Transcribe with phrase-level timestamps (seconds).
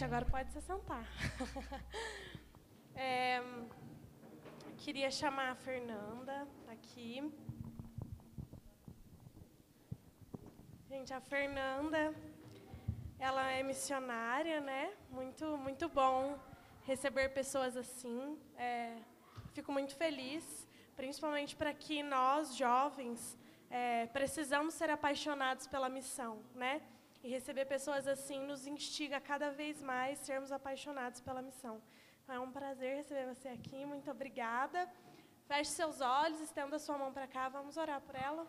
[0.00, 1.04] Gente, agora pode se sentar.
[2.96, 3.42] é,
[4.78, 7.30] queria chamar a Fernanda aqui.
[10.88, 12.14] Gente, a Fernanda,
[13.18, 14.90] ela é missionária, né?
[15.10, 16.38] Muito, muito bom
[16.86, 18.38] receber pessoas assim.
[18.56, 18.96] É,
[19.52, 23.36] fico muito feliz, principalmente para que nós, jovens,
[23.68, 26.80] é, precisamos ser apaixonados pela missão, né?
[27.22, 31.82] E receber pessoas assim nos instiga cada vez mais sermos apaixonados pela missão.
[32.22, 33.84] Então, é um prazer receber você aqui.
[33.84, 34.90] Muito obrigada.
[35.46, 37.48] Feche seus olhos, estenda sua mão para cá.
[37.48, 38.46] Vamos orar por ela.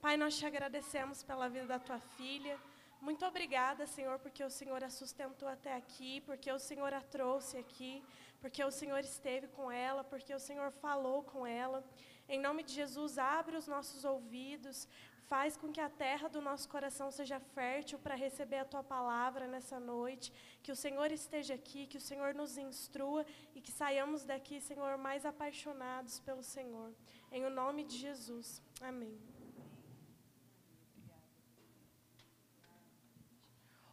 [0.00, 2.58] Pai, nós te agradecemos pela vida da tua filha.
[3.00, 7.56] Muito obrigada, Senhor, porque o Senhor a sustentou até aqui, porque o Senhor a trouxe
[7.56, 8.02] aqui,
[8.40, 11.84] porque o Senhor esteve com ela, porque o Senhor falou com ela.
[12.28, 14.88] Em nome de Jesus, abre os nossos ouvidos,
[15.28, 19.46] faz com que a terra do nosso coração seja fértil para receber a tua palavra
[19.46, 24.24] nessa noite, que o Senhor esteja aqui, que o Senhor nos instrua e que saiamos
[24.24, 26.92] daqui, Senhor, mais apaixonados pelo Senhor.
[27.30, 28.62] Em o nome de Jesus.
[28.80, 29.18] Amém.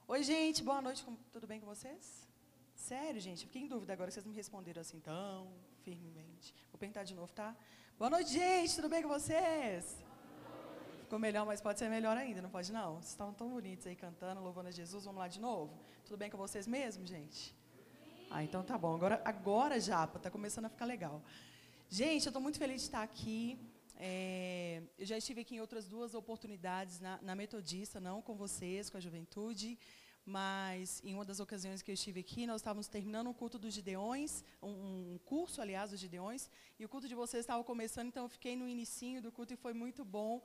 [0.08, 2.26] Oi, gente, boa noite, tudo bem com vocês?
[2.76, 5.52] Sério, gente, fiquei em dúvida agora que vocês me responderam assim tão
[5.84, 6.54] firmemente.
[6.72, 7.56] Vou perguntar de novo, tá?
[7.98, 10.06] Boa noite, gente, tudo bem com vocês?
[11.16, 12.96] Ficou melhor, mas pode ser melhor ainda, não pode não?
[12.96, 15.74] Vocês estavam tão bonitos aí cantando, louvando a Jesus, vamos lá de novo?
[16.04, 17.56] Tudo bem com vocês mesmo, gente?
[18.30, 18.94] Ah, então tá bom.
[18.96, 21.22] Agora, agora Japa, tá começando a ficar legal.
[21.90, 23.58] Gente, eu estou muito feliz de estar aqui.
[23.96, 28.90] É, eu já estive aqui em outras duas oportunidades na, na, Metodista, não com vocês,
[28.90, 29.80] com a juventude,
[30.26, 33.74] mas em uma das ocasiões que eu estive aqui, nós estávamos terminando um culto dos
[33.74, 38.24] Gideões, um, um curso, aliás, dos Gideões, e o culto de vocês estava começando, então
[38.24, 40.42] eu fiquei no inicinho do culto e foi muito bom.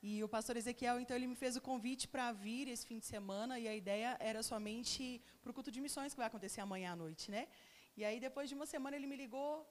[0.00, 3.06] E o pastor Ezequiel, então, ele me fez o convite para vir esse fim de
[3.06, 6.92] semana, e a ideia era somente para o culto de missões que vai acontecer amanhã
[6.92, 7.48] à noite, né?
[7.96, 9.66] E aí, depois de uma semana, ele me ligou,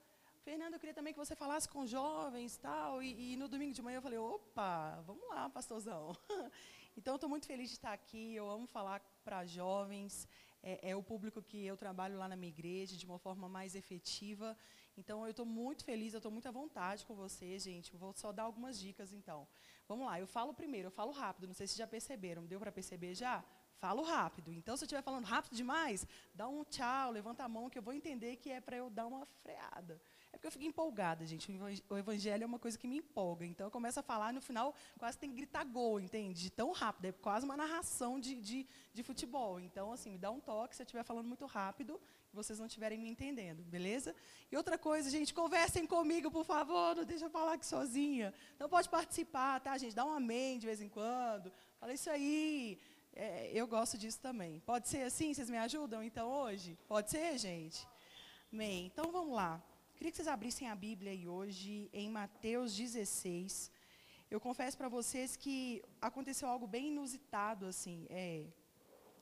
[0.47, 3.03] Fernando, eu queria também que você falasse com jovens tal.
[3.03, 6.15] E, e no domingo de manhã eu falei, opa, vamos lá, pastorzão.
[6.97, 8.33] então, estou muito feliz de estar aqui.
[8.33, 10.27] Eu amo falar para jovens.
[10.63, 13.75] É, é, o público que eu trabalho lá na minha igreja de uma forma mais
[13.75, 14.57] efetiva.
[14.97, 17.95] Então, eu estou muito feliz, eu estou muito à vontade com vocês, gente.
[17.95, 19.47] vou só dar algumas dicas, então.
[19.87, 21.47] Vamos lá, eu falo primeiro, eu falo rápido.
[21.47, 22.45] Não sei se já perceberam.
[22.45, 23.43] Deu para perceber já?
[23.79, 24.51] Falo rápido.
[24.51, 27.81] Então, se eu estiver falando rápido demais, dá um tchau, levanta a mão, que eu
[27.81, 30.01] vou entender que é para eu dar uma freada.
[30.31, 31.51] É porque eu fico empolgada, gente.
[31.89, 33.45] O evangelho é uma coisa que me empolga.
[33.45, 36.41] Então eu começo a falar e no final quase tem que gritar gol, entende?
[36.41, 37.05] De tão rápido.
[37.05, 39.59] É quase uma narração de, de, de futebol.
[39.59, 42.01] Então, assim, me dá um toque se eu estiver falando muito rápido
[42.37, 44.15] vocês não estiverem me entendendo, beleza?
[44.51, 46.95] E outra coisa, gente, conversem comigo, por favor.
[46.95, 48.33] Não deixa eu falar aqui sozinha.
[48.59, 49.95] Não pode participar, tá, gente?
[49.95, 51.51] Dá um amém de vez em quando.
[51.79, 52.79] Fala isso aí.
[53.13, 54.59] É, eu gosto disso também.
[54.59, 55.33] Pode ser assim?
[55.33, 56.77] Vocês me ajudam, então, hoje?
[56.87, 57.87] Pode ser, gente?
[58.53, 58.85] Amém.
[58.85, 59.61] Então, vamos lá.
[59.95, 63.71] Queria que vocês abrissem a Bíblia aí hoje, em Mateus 16.
[64.29, 68.45] Eu confesso para vocês que aconteceu algo bem inusitado, assim, é,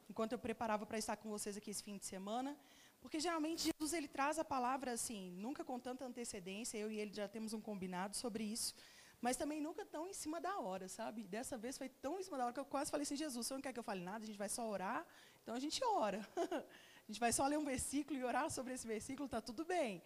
[0.10, 2.58] enquanto eu preparava para estar com vocês aqui esse fim de semana,
[3.06, 7.14] porque geralmente Jesus ele traz a palavra assim, nunca com tanta antecedência, eu e ele
[7.14, 8.74] já temos um combinado sobre isso,
[9.22, 11.28] mas também nunca tão em cima da hora, sabe?
[11.28, 13.54] Dessa vez foi tão em cima da hora que eu quase falei assim, Jesus, você
[13.54, 15.06] não quer que eu fale nada, a gente vai só orar,
[15.44, 16.20] então a gente ora.
[17.06, 20.02] a gente vai só ler um versículo e orar sobre esse versículo, está tudo bem.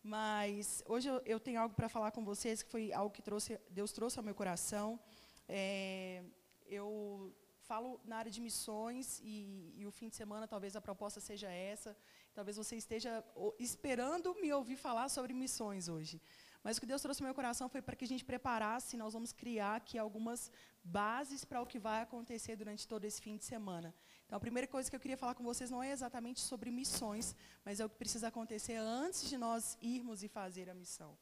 [0.00, 3.60] Mas hoje eu, eu tenho algo para falar com vocês que foi algo que trouxe,
[3.68, 5.00] Deus trouxe ao meu coração.
[5.48, 6.22] É,
[6.68, 7.34] eu
[7.64, 11.50] falo na área de missões e, e, o fim de semana talvez a proposta seja
[11.50, 11.96] essa.
[12.34, 13.24] Talvez você esteja
[13.58, 16.20] esperando me ouvir falar sobre missões hoje.
[16.64, 19.12] Mas o que Deus trouxe ao meu coração foi para que a gente preparasse, nós
[19.12, 20.50] vamos criar aqui algumas
[20.82, 23.94] bases para o que vai acontecer durante todo esse fim de semana.
[24.24, 27.36] Então, a primeira coisa que eu queria falar com vocês não é exatamente sobre missões,
[27.64, 31.16] mas é o que precisa acontecer antes de nós irmos e fazer a missão.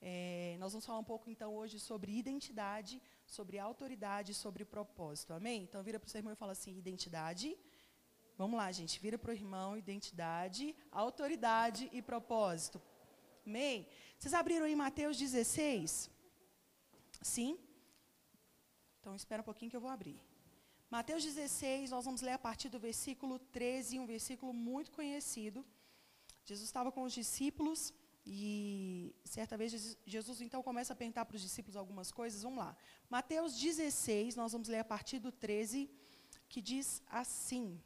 [0.00, 5.34] É, nós vamos falar um pouco, então, hoje sobre identidade, sobre autoridade, sobre propósito.
[5.34, 5.62] Amém?
[5.62, 7.56] Então, vira para o seu irmão e fala assim, identidade.
[8.36, 9.00] Vamos lá, gente.
[9.00, 12.80] Vira para o irmão, identidade, autoridade e propósito.
[13.46, 13.88] Amém?
[14.18, 16.10] Vocês abriram em Mateus 16?
[17.22, 17.58] Sim?
[19.00, 20.20] Então, espera um pouquinho que eu vou abrir.
[20.90, 25.64] Mateus 16, nós vamos ler a partir do versículo 13, um versículo muito conhecido.
[26.44, 27.92] Jesus estava com os discípulos
[28.24, 32.42] e certa vez Jesus então começa a perguntar para os discípulos algumas coisas.
[32.42, 32.76] Vamos lá.
[33.08, 35.90] Mateus 16, nós vamos ler a partir do 13,
[36.48, 37.80] que diz assim: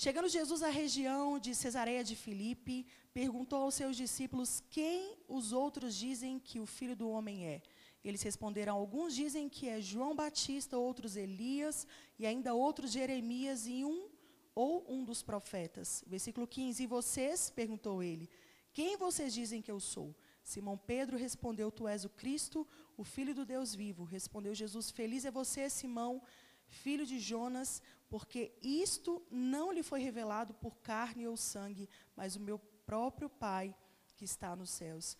[0.00, 5.96] Chegando Jesus à região de Cesareia de Filipe, perguntou aos seus discípulos quem os outros
[5.96, 7.60] dizem que o filho do homem é.
[8.04, 11.84] Eles responderam: Alguns dizem que é João Batista, outros Elias,
[12.16, 14.08] e ainda outros Jeremias e um
[14.54, 16.04] ou um dos profetas.
[16.06, 17.50] Versículo 15: E vocês?
[17.50, 18.30] perguntou ele.
[18.72, 20.14] Quem vocês dizem que eu sou?
[20.44, 22.64] Simão Pedro respondeu: Tu és o Cristo,
[22.96, 24.04] o Filho do Deus vivo.
[24.04, 26.22] Respondeu Jesus: Feliz é você, Simão,
[26.68, 32.40] filho de Jonas, porque isto não lhe foi revelado por carne ou sangue, mas o
[32.40, 33.74] meu próprio Pai
[34.16, 35.16] que está nos céus.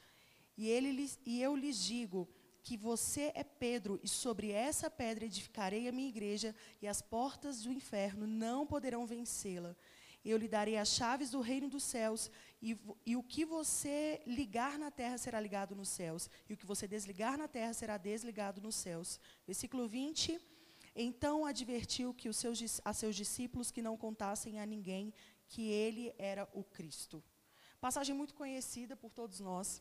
[0.56, 2.28] E, ele, e eu lhes digo
[2.64, 7.62] que você é Pedro, e sobre essa pedra edificarei a minha igreja, e as portas
[7.62, 9.74] do inferno não poderão vencê-la.
[10.24, 12.30] Eu lhe darei as chaves do reino dos céus,
[12.60, 12.76] e,
[13.06, 16.88] e, o que você ligar na terra será ligado nos céus, e o que você
[16.88, 19.20] desligar na terra será desligado nos céus.
[19.46, 20.38] Versículo 20.
[21.00, 25.14] Então advertiu que os seus, a seus discípulos que não contassem a ninguém
[25.46, 27.22] que ele era o Cristo.
[27.80, 29.80] Passagem muito conhecida por todos nós.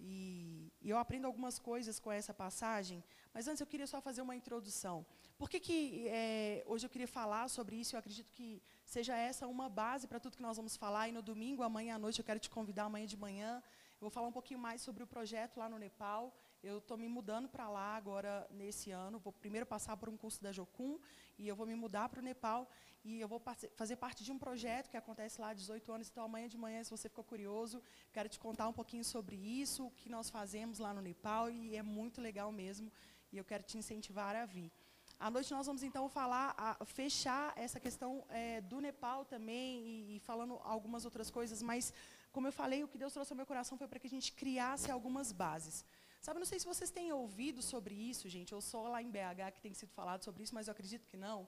[0.00, 3.02] E, e, eu aprendo algumas coisas com essa passagem,
[3.32, 5.06] mas antes eu queria só fazer uma introdução.
[5.38, 7.94] Por que, que é, hoje eu queria falar sobre isso?
[7.94, 11.08] Eu acredito que seja essa uma base para tudo que nós vamos falar.
[11.08, 13.62] E no domingo, amanhã à noite, eu quero te convidar amanhã de manhã.
[13.94, 16.36] Eu vou falar um pouquinho mais sobre o projeto lá no Nepal.
[16.62, 19.18] Eu estou me mudando para lá agora, nesse ano.
[19.18, 20.98] Vou primeiro passar por um curso da Jocum
[21.38, 22.68] e eu vou me mudar para o Nepal.
[23.04, 23.40] E eu vou
[23.76, 26.08] fazer parte de um projeto que acontece lá há 18 anos.
[26.10, 27.82] Então, amanhã de manhã, se você ficou curioso,
[28.12, 31.48] quero te contar um pouquinho sobre isso, o que nós fazemos lá no Nepal.
[31.50, 32.90] E é muito legal mesmo.
[33.32, 34.72] E eu quero te incentivar a vir.
[35.18, 40.16] À noite nós vamos então falar, a, fechar essa questão é, do Nepal também e,
[40.16, 41.90] e, falando algumas outras coisas, mas
[42.30, 44.30] como eu falei, o que Deus trouxe ao meu coração foi para que a gente
[44.30, 45.86] criasse algumas bases.
[46.26, 49.52] Sabe, não sei se vocês têm ouvido sobre isso, gente, ou só lá em BH
[49.54, 51.46] que tem sido falado sobre isso, mas eu acredito que não.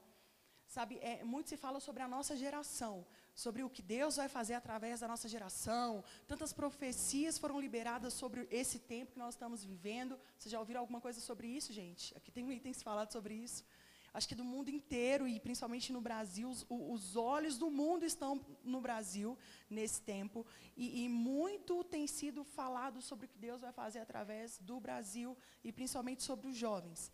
[0.68, 3.04] Sabe, é, muito se fala sobre a nossa geração,
[3.34, 6.04] sobre o que Deus vai fazer através da nossa geração.
[6.28, 10.16] Tantas profecias foram liberadas sobre esse tempo que nós estamos vivendo.
[10.38, 12.16] Vocês já ouviram alguma coisa sobre isso, gente?
[12.16, 13.64] Aqui tem um item falado sobre isso.
[14.12, 18.40] Acho que do mundo inteiro e principalmente no Brasil, os, os olhos do mundo estão
[18.64, 19.36] no Brasil
[19.68, 20.46] nesse tempo.
[20.76, 25.36] E, e muito tem sido falado sobre o que Deus vai fazer através do Brasil
[25.62, 27.12] e principalmente sobre os jovens.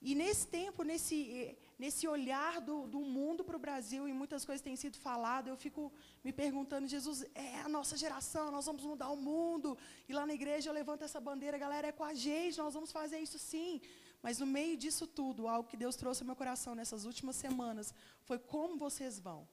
[0.00, 4.62] E nesse tempo, nesse, nesse olhar do, do mundo para o Brasil, e muitas coisas
[4.62, 5.90] têm sido faladas, eu fico
[6.22, 9.76] me perguntando, Jesus, é a nossa geração, nós vamos mudar o mundo.
[10.08, 12.92] E lá na igreja eu levanto essa bandeira, galera, é com a gente, nós vamos
[12.92, 13.80] fazer isso sim.
[14.22, 17.94] Mas no meio disso tudo, algo que Deus trouxe ao meu coração nessas últimas semanas,
[18.22, 19.48] foi como vocês vão.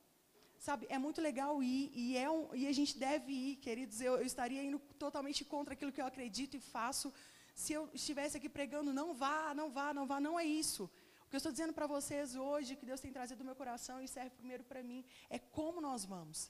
[0.58, 4.00] Sabe, é muito legal ir, e, é um, e a gente deve ir, queridos.
[4.00, 7.14] Eu, eu estaria indo totalmente contra aquilo que eu acredito e faço,
[7.54, 10.84] se eu estivesse aqui pregando, não vá, não vá, não vá, não é isso.
[11.26, 14.02] O que eu estou dizendo para vocês hoje, que Deus tem trazido do meu coração
[14.02, 16.50] e serve primeiro para mim, é como nós vamos.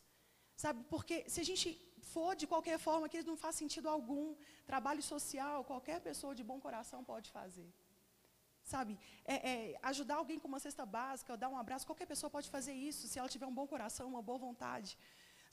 [0.56, 1.68] Sabe, porque se a gente
[2.13, 4.36] for de qualquer forma, que não faz sentido algum.
[4.66, 7.69] Trabalho social, qualquer pessoa de bom coração pode fazer.
[8.63, 12.50] Sabe, é, é, ajudar alguém com uma cesta básica, dar um abraço, qualquer pessoa pode
[12.50, 14.98] fazer isso, se ela tiver um bom coração, uma boa vontade.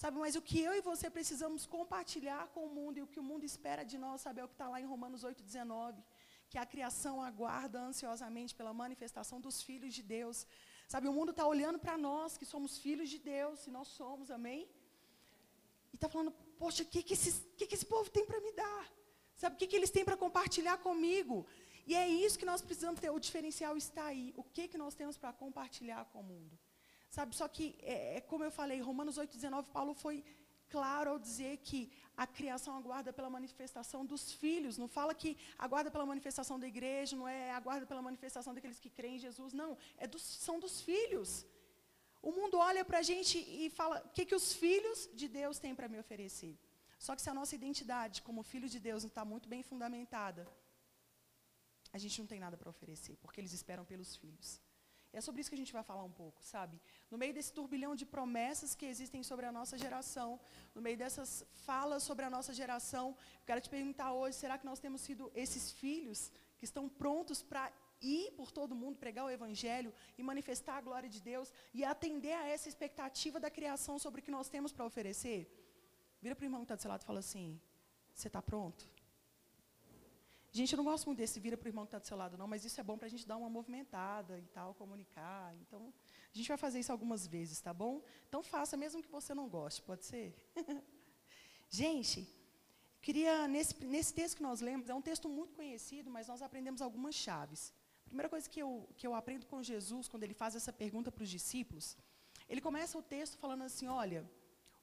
[0.03, 3.21] Sabe, mas o que eu e você precisamos compartilhar com o mundo e o que
[3.21, 6.03] o mundo espera de nós, sabe, é o que está lá em Romanos 8, 19,
[6.49, 10.47] que a criação aguarda ansiosamente pela manifestação dos filhos de Deus.
[10.89, 14.31] Sabe, o mundo está olhando para nós, que somos filhos de Deus, e nós somos,
[14.31, 14.63] amém?
[15.93, 17.17] E está falando, poxa, o que, que,
[17.57, 18.85] que, que esse povo tem para me dar?
[19.37, 21.47] Sabe, o que, que eles têm para compartilhar comigo?
[21.91, 24.27] E é isso que nós precisamos ter, o diferencial está aí.
[24.41, 26.55] O que, que nós temos para compartilhar com o mundo?
[27.17, 30.17] Sabe, só que, é, é como eu falei, Romanos 8,19, Paulo foi
[30.75, 31.81] claro ao dizer que
[32.17, 34.79] a criação aguarda pela manifestação dos filhos.
[34.83, 38.93] Não fala que aguarda pela manifestação da igreja, não é aguarda pela manifestação daqueles que
[38.99, 39.77] creem em Jesus, não.
[39.99, 41.45] É dos, são dos filhos.
[42.23, 45.59] O mundo olha para a gente e fala: o que, que os filhos de Deus
[45.59, 46.55] têm para me oferecer?
[47.01, 50.47] Só que se a nossa identidade como filho de Deus não está muito bem fundamentada,
[51.93, 54.61] a gente não tem nada para oferecer, porque eles esperam pelos filhos.
[55.13, 56.81] É sobre isso que a gente vai falar um pouco, sabe?
[57.11, 60.39] No meio desse turbilhão de promessas que existem sobre a nossa geração,
[60.73, 63.09] no meio dessas falas sobre a nossa geração,
[63.41, 67.43] eu quero te perguntar hoje: será que nós temos sido esses filhos que estão prontos
[67.43, 71.85] para ir por todo mundo, pregar o Evangelho e manifestar a glória de Deus e
[71.85, 75.41] atender a essa expectativa da criação sobre o que nós temos para oferecer?
[76.23, 77.61] Vira para o irmão que está do seu lado e fala assim:
[78.15, 78.89] Você está pronto?
[80.53, 82.37] Gente, eu não gosto muito desse vira para o irmão que está do seu lado,
[82.37, 85.55] não, mas isso é bom para a gente dar uma movimentada e tal, comunicar.
[85.63, 85.95] Então,
[86.33, 88.03] a gente vai fazer isso algumas vezes, tá bom?
[88.29, 90.35] Então, faça, mesmo que você não goste, pode ser?
[91.71, 92.29] gente,
[93.01, 96.83] queria, nesse, nesse texto que nós lemos, é um texto muito conhecido, mas nós aprendemos
[96.83, 97.73] algumas chaves.
[98.05, 101.13] A primeira coisa que eu, que eu aprendo com Jesus, quando ele faz essa pergunta
[101.13, 101.97] para os discípulos,
[102.49, 104.29] ele começa o texto falando assim: olha,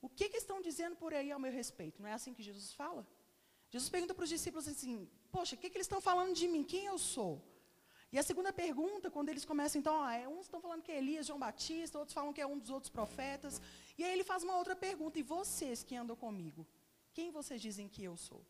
[0.01, 2.01] o que, que estão dizendo por aí ao meu respeito?
[2.01, 3.05] Não é assim que Jesus fala?
[3.69, 6.63] Jesus pergunta para os discípulos assim: Poxa, o que, que eles estão falando de mim?
[6.63, 7.41] Quem eu sou?
[8.11, 10.97] E a segunda pergunta, quando eles começam, então, ah, é, uns estão falando que é
[10.97, 13.61] Elias, João Batista, outros falam que é um dos outros profetas.
[13.97, 16.65] E aí ele faz uma outra pergunta: E vocês que andam comigo?
[17.13, 18.45] Quem vocês dizem que eu sou?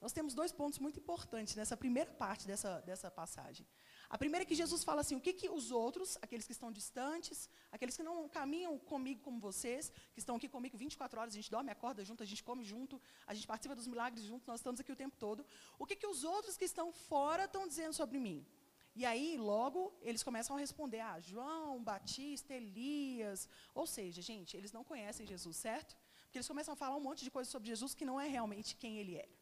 [0.00, 3.66] Nós temos dois pontos muito importantes nessa primeira parte dessa, dessa passagem.
[4.10, 6.72] A primeira é que Jesus fala assim: o que, que os outros, aqueles que estão
[6.72, 11.36] distantes, aqueles que não caminham comigo como vocês, que estão aqui comigo 24 horas, a
[11.36, 14.60] gente dorme, acorda junto, a gente come junto, a gente participa dos milagres junto, nós
[14.60, 15.44] estamos aqui o tempo todo.
[15.78, 18.46] O que, que os outros que estão fora estão dizendo sobre mim?
[18.94, 23.48] E aí, logo, eles começam a responder: ah, João, Batista, Elias.
[23.74, 25.96] Ou seja, gente, eles não conhecem Jesus, certo?
[26.22, 28.74] Porque eles começam a falar um monte de coisas sobre Jesus que não é realmente
[28.74, 29.37] quem ele era.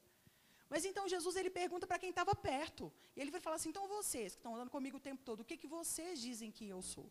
[0.68, 2.92] Mas então Jesus ele pergunta para quem estava perto.
[3.14, 5.44] E ele vai falar assim: então vocês que estão andando comigo o tempo todo, o
[5.44, 7.10] que, que vocês dizem que eu sou?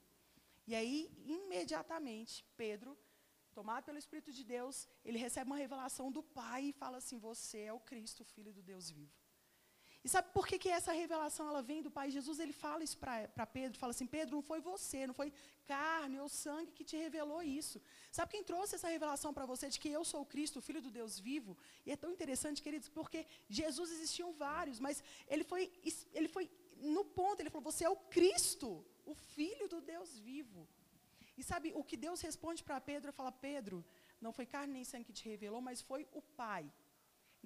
[0.67, 2.97] E aí, imediatamente, Pedro,
[3.53, 7.59] tomado pelo Espírito de Deus, ele recebe uma revelação do Pai e fala assim: Você
[7.62, 9.25] é o Cristo, filho do Deus vivo.
[10.05, 12.12] E sabe por que, que essa revelação ela vem do Pai?
[12.12, 15.33] Jesus ele fala isso para Pedro, fala assim, Pedro, não foi você, não foi
[15.65, 17.81] carne ou sangue que te revelou isso.
[18.12, 20.79] Sabe quem trouxe essa revelação para você de que eu sou o Cristo, o Filho
[20.79, 21.57] do Deus vivo?
[21.88, 25.74] E é tão interessante, queridos, porque Jesus existiam vários, mas ele foi,
[26.13, 30.67] ele foi no ponto, ele falou, você é o Cristo, o Filho do Deus vivo.
[31.35, 33.83] E sabe, o que Deus responde para Pedro, fala, Pedro,
[34.21, 36.71] não foi carne nem sangue que te revelou, mas foi o Pai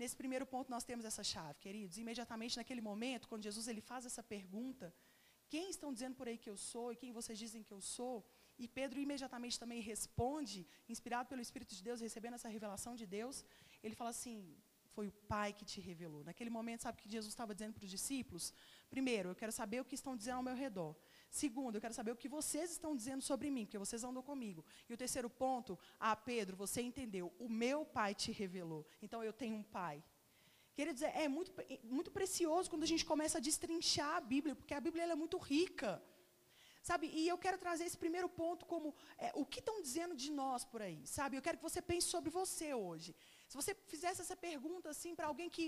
[0.01, 1.97] Nesse primeiro ponto nós temos essa chave, queridos.
[2.03, 4.85] Imediatamente naquele momento, quando Jesus ele faz essa pergunta,
[5.53, 8.15] quem estão dizendo por aí que eu sou e quem vocês dizem que eu sou?
[8.57, 10.59] E Pedro imediatamente também responde,
[10.93, 13.43] inspirado pelo Espírito de Deus, recebendo essa revelação de Deus,
[13.83, 14.37] ele fala assim:
[14.95, 16.23] foi o Pai que te revelou.
[16.23, 18.53] Naquele momento, sabe o que Jesus estava dizendo para os discípulos?
[18.89, 20.95] Primeiro, eu quero saber o que estão dizendo ao meu redor.
[21.29, 24.65] Segundo, eu quero saber o que vocês estão dizendo sobre mim, porque vocês andam comigo.
[24.87, 28.85] E o terceiro ponto, ah, Pedro, você entendeu, o meu pai te revelou.
[29.01, 30.03] Então eu tenho um pai.
[30.73, 34.55] Queridos, é, é muito, é muito precioso quando a gente começa a destrinchar a Bíblia,
[34.55, 36.01] porque a Bíblia é muito rica.
[36.81, 40.31] Sabe, e eu quero trazer esse primeiro ponto como é, o que estão dizendo de
[40.31, 41.35] nós por aí, sabe?
[41.35, 43.13] Eu quero que você pense sobre você hoje.
[43.49, 45.65] Se você fizesse essa pergunta assim para alguém que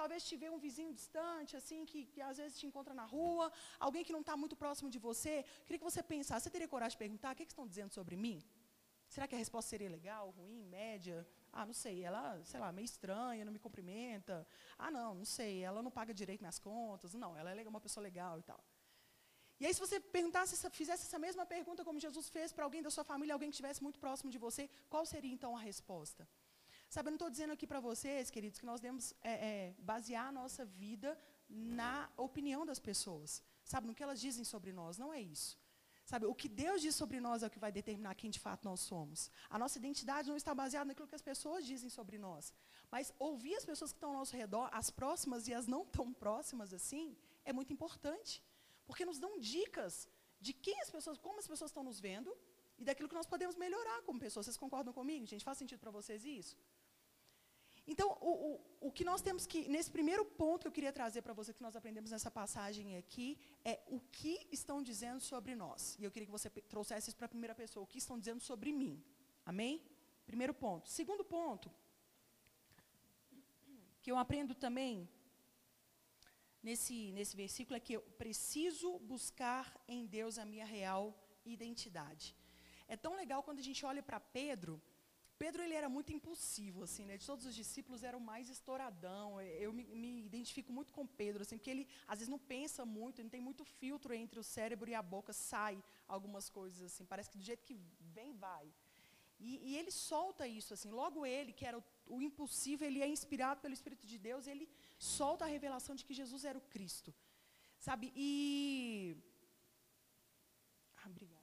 [0.00, 3.46] talvez te vê um vizinho distante, assim, que, que às vezes te encontra na rua,
[3.86, 6.96] alguém que não está muito próximo de você, queria que você pensasse, você teria coragem
[6.96, 8.38] de perguntar, o que, que estão dizendo sobre mim?
[9.14, 11.26] Será que a resposta seria legal, ruim, média?
[11.50, 14.46] Ah, não sei, ela, sei lá, meio estranha, não me cumprimenta.
[14.76, 17.14] Ah, não, não sei, ela não paga direito minhas contas.
[17.14, 18.62] Não, ela é uma pessoa legal e tal.
[19.60, 22.90] E aí, se você perguntasse, fizesse essa mesma pergunta como Jesus fez para alguém da
[22.90, 26.28] sua família, alguém que estivesse muito próximo de você, qual seria então a resposta?
[26.88, 30.26] Sabe, eu não estou dizendo aqui para vocês, queridos, que nós devemos é, é, basear
[30.28, 31.18] a nossa vida
[31.48, 33.42] na opinião das pessoas.
[33.64, 34.96] Sabe, no que elas dizem sobre nós.
[34.96, 35.58] Não é isso.
[36.10, 38.64] Sabe, o que Deus diz sobre nós é o que vai determinar quem de fato
[38.64, 39.30] nós somos.
[39.50, 42.54] A nossa identidade não está baseada naquilo que as pessoas dizem sobre nós.
[42.90, 46.10] Mas ouvir as pessoas que estão ao nosso redor, as próximas e as não tão
[46.14, 47.14] próximas assim,
[47.44, 48.42] é muito importante.
[48.86, 50.08] Porque nos dão dicas
[50.40, 52.34] de quem as pessoas, como as pessoas estão nos vendo
[52.78, 54.46] e daquilo que nós podemos melhorar como pessoas.
[54.46, 55.26] Vocês concordam comigo?
[55.26, 56.56] Gente, faz sentido para vocês isso?
[57.92, 61.22] Então, o, o, o que nós temos que, nesse primeiro ponto que eu queria trazer
[61.22, 63.28] para você, que nós aprendemos nessa passagem aqui,
[63.64, 65.96] é o que estão dizendo sobre nós.
[65.98, 68.42] E eu queria que você trouxesse isso para a primeira pessoa, o que estão dizendo
[68.50, 69.02] sobre mim.
[69.44, 69.82] Amém?
[70.26, 70.86] Primeiro ponto.
[70.98, 71.70] Segundo ponto,
[74.02, 75.08] que eu aprendo também
[76.62, 81.04] nesse, nesse versículo, é que eu preciso buscar em Deus a minha real
[81.42, 82.36] identidade.
[82.86, 84.74] É tão legal quando a gente olha para Pedro,
[85.42, 87.16] Pedro ele era muito impulsivo, assim, né?
[87.16, 89.40] De todos os discípulos era o mais estouradão.
[89.66, 93.20] Eu me, me, identifico muito com Pedro, assim, porque ele às vezes não pensa muito,
[93.20, 95.82] ele tem muito filtro entre o cérebro e a boca, sai
[96.16, 97.04] algumas coisas assim.
[97.04, 97.76] Parece que do jeito que
[98.16, 98.66] vem vai.
[99.38, 100.90] E, e ele solta isso, assim.
[100.90, 104.68] Logo ele, que era o, o impulsivo, ele é inspirado pelo Espírito de Deus, ele
[104.98, 107.14] solta a revelação de que Jesus era o Cristo,
[107.78, 108.12] sabe?
[108.16, 109.16] E
[110.96, 111.38] ah, obrigada.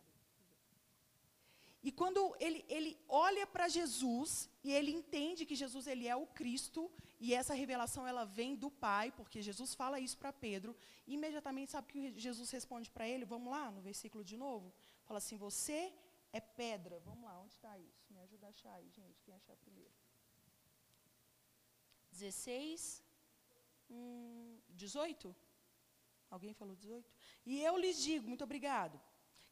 [1.88, 6.26] E quando ele, ele olha para Jesus e ele entende que Jesus ele é o
[6.26, 10.76] Cristo e essa revelação ela vem do Pai, porque Jesus fala isso para Pedro,
[11.06, 13.24] imediatamente sabe que Jesus responde para ele?
[13.24, 14.74] Vamos lá no versículo de novo?
[15.04, 15.94] Fala assim: Você
[16.34, 17.00] é pedra.
[17.02, 18.12] Vamos lá, onde está isso?
[18.12, 19.94] Me ajuda a achar aí, gente, quem achar primeiro.
[22.12, 23.04] 16,
[23.92, 25.36] hum, 18?
[26.32, 27.14] Alguém falou 18?
[27.46, 29.00] E eu lhes digo, muito obrigado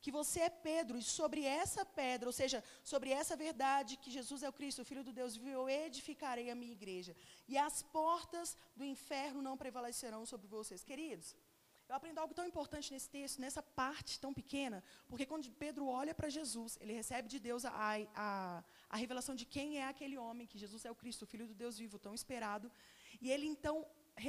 [0.04, 2.60] que você é Pedro, e sobre essa pedra, ou seja,
[2.92, 6.48] sobre essa verdade que Jesus é o Cristo, o Filho do Deus vivo, eu edificarei
[6.50, 7.16] a minha igreja.
[7.48, 10.84] E as portas do inferno não prevalecerão sobre vocês.
[10.84, 11.28] Queridos,
[11.88, 16.14] eu aprendo algo tão importante nesse texto, nessa parte tão pequena, porque quando Pedro olha
[16.20, 17.72] para Jesus, ele recebe de Deus a,
[18.26, 21.48] a, a revelação de quem é aquele homem, que Jesus é o Cristo, o Filho
[21.48, 22.70] do Deus vivo, tão esperado.
[23.22, 23.76] e ele então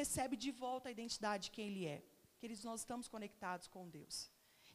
[0.00, 1.99] recebe de volta a identidade de quem ele é.
[2.38, 4.16] Queridos, nós estamos conectados com Deus.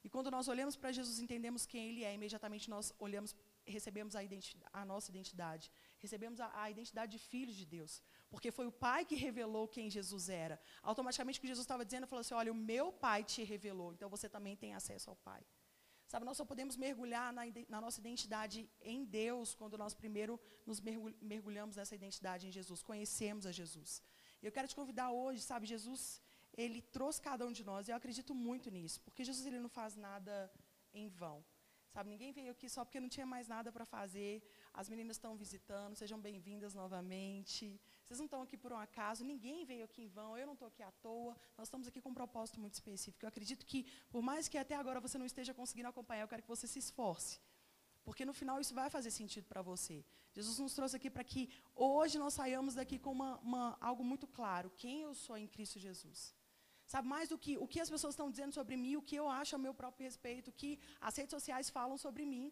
[0.03, 4.21] E quando nós olhamos para Jesus, entendemos quem ele é, imediatamente nós olhamos, recebemos a,
[4.73, 5.71] a nossa identidade.
[5.99, 8.01] Recebemos a, a, identidade de filhos de Deus.
[8.29, 10.59] Porque foi o Pai que revelou quem Jesus era.
[10.81, 14.09] Automaticamente o que Jesus estava dizendo, falou assim: olha, o meu Pai te revelou, então
[14.09, 15.43] você também tem acesso ao Pai.
[16.11, 20.79] Sabe, nós só podemos mergulhar na, na, nossa identidade em Deus quando nós primeiro nos
[21.21, 24.01] mergulhamos nessa identidade em Jesus, conhecemos a Jesus.
[24.41, 26.19] Eu quero te convidar hoje, sabe, Jesus,
[26.63, 29.69] ele trouxe cada um de nós, e eu acredito muito nisso, porque Jesus ele não
[29.79, 30.51] faz nada
[30.93, 31.37] em vão.
[31.93, 34.43] Sabe, ninguém veio aqui só porque não tinha mais nada para fazer.
[34.71, 37.81] As meninas estão visitando, sejam bem-vindas novamente.
[38.03, 40.67] Vocês não estão aqui por um acaso, ninguém veio aqui em vão, eu não estou
[40.67, 41.35] aqui à toa.
[41.57, 43.25] Nós estamos aqui com um propósito muito específico.
[43.25, 46.43] Eu acredito que, por mais que até agora você não esteja conseguindo acompanhar, eu quero
[46.43, 47.39] que você se esforce.
[48.03, 50.05] Porque no final isso vai fazer sentido para você.
[50.31, 54.27] Jesus nos trouxe aqui para que hoje nós saiamos daqui com uma, uma, algo muito
[54.27, 56.38] claro: quem eu sou em Cristo Jesus.
[56.91, 59.27] Sabe, mais do que o que as pessoas estão dizendo sobre mim, o que eu
[59.39, 60.71] acho a meu próprio respeito, o que
[61.07, 62.45] as redes sociais falam sobre mim.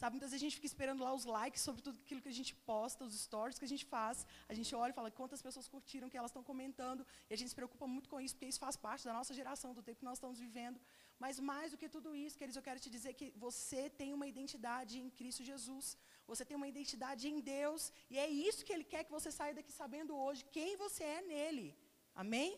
[0.00, 2.36] Sabe, muitas vezes a gente fica esperando lá os likes sobre tudo aquilo que a
[2.38, 4.26] gente posta, os stories que a gente faz.
[4.52, 7.02] A gente olha e fala quantas pessoas curtiram, que elas estão comentando.
[7.28, 9.72] E a gente se preocupa muito com isso, porque isso faz parte da nossa geração,
[9.78, 10.78] do tempo que nós estamos vivendo.
[11.18, 14.28] Mas mais do que tudo isso, queridos, eu quero te dizer que você tem uma
[14.34, 15.96] identidade em Cristo Jesus.
[16.32, 17.90] Você tem uma identidade em Deus.
[18.12, 21.22] E é isso que Ele quer que você saia daqui sabendo hoje, quem você é
[21.22, 21.68] nele.
[22.14, 22.50] Amém?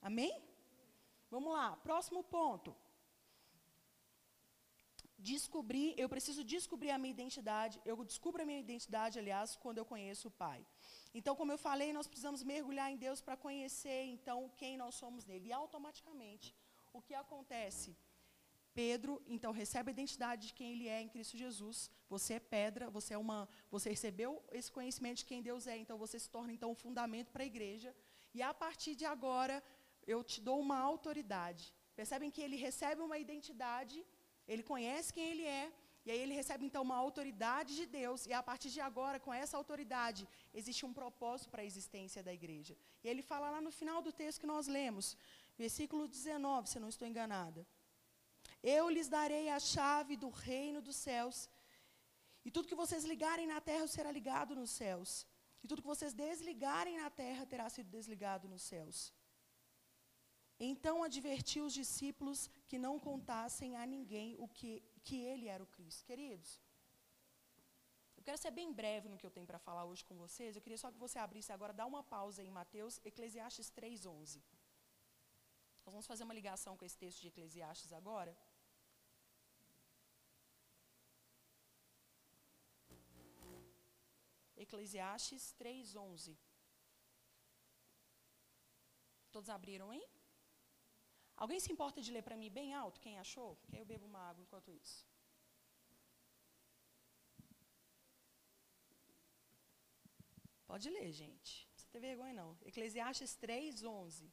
[0.00, 0.42] Amém?
[1.30, 2.74] Vamos lá, próximo ponto
[5.18, 7.80] descobrir, eu preciso descobrir a minha identidade.
[7.84, 10.60] Eu descubro a minha identidade, aliás, quando eu conheço o Pai.
[11.18, 15.24] Então, como eu falei, nós precisamos mergulhar em Deus para conhecer, então, quem nós somos
[15.24, 15.48] nele.
[15.48, 16.54] E automaticamente,
[16.92, 17.96] o que acontece?
[18.74, 21.90] Pedro, então, recebe a identidade de quem ele é em Cristo Jesus.
[22.10, 25.96] Você é pedra, você é uma, você recebeu esse conhecimento de quem Deus é, então
[25.96, 27.94] você se torna então um fundamento para a igreja.
[28.34, 29.62] E a partir de agora,
[30.06, 31.74] eu te dou uma autoridade.
[31.94, 34.04] Percebem que ele recebe uma identidade
[34.46, 35.72] ele conhece quem ele é,
[36.04, 39.32] e aí ele recebe então uma autoridade de Deus, e a partir de agora, com
[39.34, 42.76] essa autoridade, existe um propósito para a existência da igreja.
[43.02, 45.16] E ele fala lá no final do texto que nós lemos,
[45.58, 47.66] versículo 19, se não estou enganada.
[48.62, 51.50] Eu lhes darei a chave do reino dos céus,
[52.44, 55.26] e tudo que vocês ligarem na terra será ligado nos céus,
[55.62, 59.12] e tudo que vocês desligarem na terra terá sido desligado nos céus.
[60.58, 65.66] Então advertiu os discípulos que não contassem a ninguém o que, que ele era o
[65.66, 66.04] Cristo.
[66.04, 66.62] Queridos,
[68.16, 70.56] eu quero ser bem breve no que eu tenho para falar hoje com vocês.
[70.56, 74.42] Eu queria só que você abrisse agora, dá uma pausa em Mateus, Eclesiastes 3,11.
[75.84, 78.36] Nós vamos fazer uma ligação com esse texto de Eclesiastes agora.
[84.56, 86.36] Eclesiastes 3,11.
[89.30, 90.04] Todos abriram, hein?
[91.36, 93.56] Alguém se importa de ler para mim bem alto, quem achou?
[93.56, 95.06] Que aí eu bebo uma água enquanto isso.
[100.66, 101.66] Pode ler, gente.
[101.66, 102.56] Não precisa ter vergonha, não.
[102.64, 104.32] Eclesiastes 3, 11.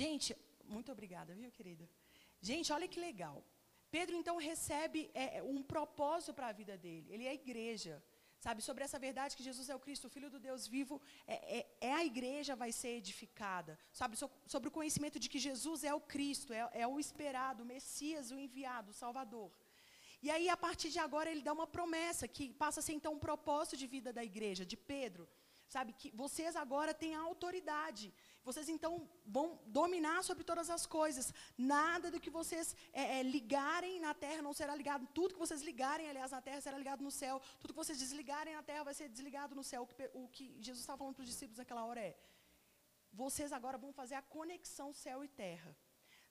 [0.00, 0.36] Gente,
[0.74, 1.84] muito obrigada, viu, querida?
[2.48, 3.36] Gente, olha que legal.
[3.96, 7.06] Pedro então recebe é, é um propósito para a vida dele.
[7.14, 7.94] Ele é a igreja.
[8.44, 11.00] Sabe, sobre essa verdade que Jesus é o Cristo, o Filho do Deus vivo,
[11.34, 13.78] é, é, é a igreja vai ser edificada.
[14.00, 17.62] Sabe, so, sobre o conhecimento de que Jesus é o Cristo, é, é o esperado,
[17.62, 19.50] o Messias, o enviado, o Salvador.
[20.20, 23.14] E aí, a partir de agora, ele dá uma promessa que passa a ser então
[23.14, 25.28] um propósito de vida da igreja, de Pedro.
[25.74, 28.06] Sabe, que vocês agora têm a autoridade.
[28.48, 28.92] Vocês então
[29.36, 29.46] vão
[29.78, 31.26] dominar sobre todas as coisas.
[31.58, 35.04] Nada do que vocês é, é, ligarem na terra não será ligado.
[35.18, 37.42] Tudo que vocês ligarem, aliás, na terra será ligado no céu.
[37.58, 39.82] Tudo que vocês desligarem na terra vai ser desligado no céu.
[39.82, 42.16] O que, o que Jesus estava falando para os discípulos naquela hora é:
[43.12, 45.76] vocês agora vão fazer a conexão céu e terra.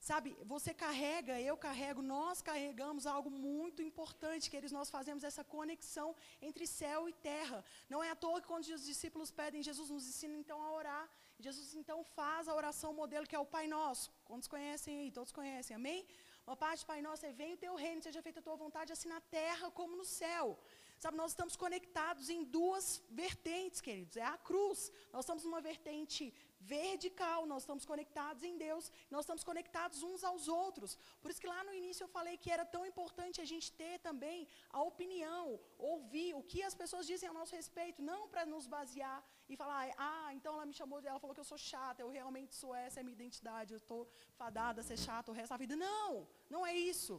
[0.08, 5.44] Sabe, você carrega, eu carrego, nós carregamos algo muito importante, que eles nós fazemos essa
[5.46, 6.10] conexão
[6.42, 7.64] entre céu e terra.
[7.90, 11.06] Não é à toa que quando os discípulos pedem, Jesus nos ensina então a orar.
[11.40, 14.12] Jesus então faz a oração modelo que é o Pai Nosso.
[14.26, 15.10] Quantos conhecem aí?
[15.20, 16.06] Todos conhecem, amém?
[16.46, 19.08] Uma parte, Pai Nosso, é vem o teu reino, seja feita a tua vontade, assim
[19.08, 20.60] na terra como no céu.
[21.04, 24.18] Sabe, nós estamos conectados em duas vertentes, queridos.
[24.18, 24.92] É a cruz.
[25.14, 26.34] Nós estamos numa vertente
[26.72, 30.98] vertical, nós estamos conectados em Deus, nós estamos conectados uns aos outros.
[31.22, 33.96] Por isso que lá no início eu falei que era tão importante a gente ter
[34.08, 34.48] também
[34.78, 39.20] a opinião, ouvir o que as pessoas dizem a nosso respeito, não para nos basear
[39.50, 42.56] e falar, ah, então ela me chamou, ela falou que eu sou chata, eu realmente
[42.56, 44.02] sou essa, é minha identidade, eu estou
[44.42, 45.76] fadada a ser chata o resto da vida.
[45.76, 47.16] Não, não é isso.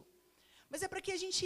[0.69, 1.45] Mas é para que a gente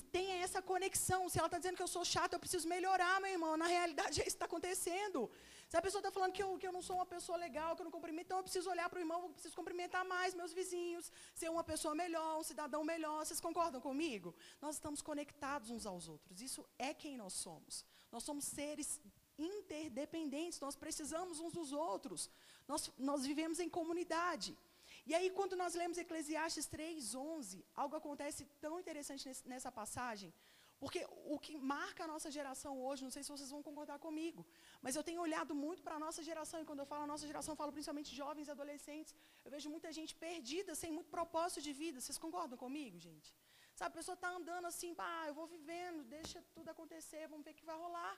[0.00, 1.28] tenha essa conexão.
[1.28, 3.56] Se ela está dizendo que eu sou chata, eu preciso melhorar, meu irmão.
[3.56, 5.30] Na realidade, é isso que está acontecendo.
[5.68, 7.82] Se a pessoa está falando que eu, que eu não sou uma pessoa legal, que
[7.82, 10.52] eu não cumprimento, então eu preciso olhar para o irmão, eu preciso cumprimentar mais meus
[10.52, 13.24] vizinhos, ser uma pessoa melhor, um cidadão melhor.
[13.24, 14.34] Vocês concordam comigo?
[14.60, 16.40] Nós estamos conectados uns aos outros.
[16.40, 17.84] Isso é quem nós somos.
[18.12, 19.00] Nós somos seres
[19.36, 22.30] interdependentes, nós precisamos uns dos outros.
[22.68, 24.56] Nós, nós vivemos em comunidade.
[25.04, 30.32] E aí, quando nós lemos Eclesiastes 3,11, algo acontece tão interessante nesse, nessa passagem,
[30.80, 31.00] porque
[31.34, 34.42] o que marca a nossa geração hoje, não sei se vocês vão concordar comigo,
[34.84, 37.26] mas eu tenho olhado muito para a nossa geração, e quando eu falo a nossa
[37.30, 41.72] geração, falo principalmente jovens e adolescentes, eu vejo muita gente perdida, sem muito propósito de
[41.82, 42.00] vida.
[42.00, 43.30] Vocês concordam comigo, gente?
[43.78, 47.52] Sabe, a pessoa está andando assim, ah, eu vou vivendo, deixa tudo acontecer, vamos ver
[47.54, 48.16] o que vai rolar.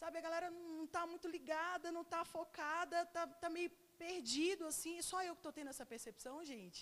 [0.00, 3.70] Sabe, a galera não está muito ligada, não está focada, está tá meio
[4.04, 4.94] perdido assim.
[5.02, 6.80] Só eu que estou tendo essa percepção, gente.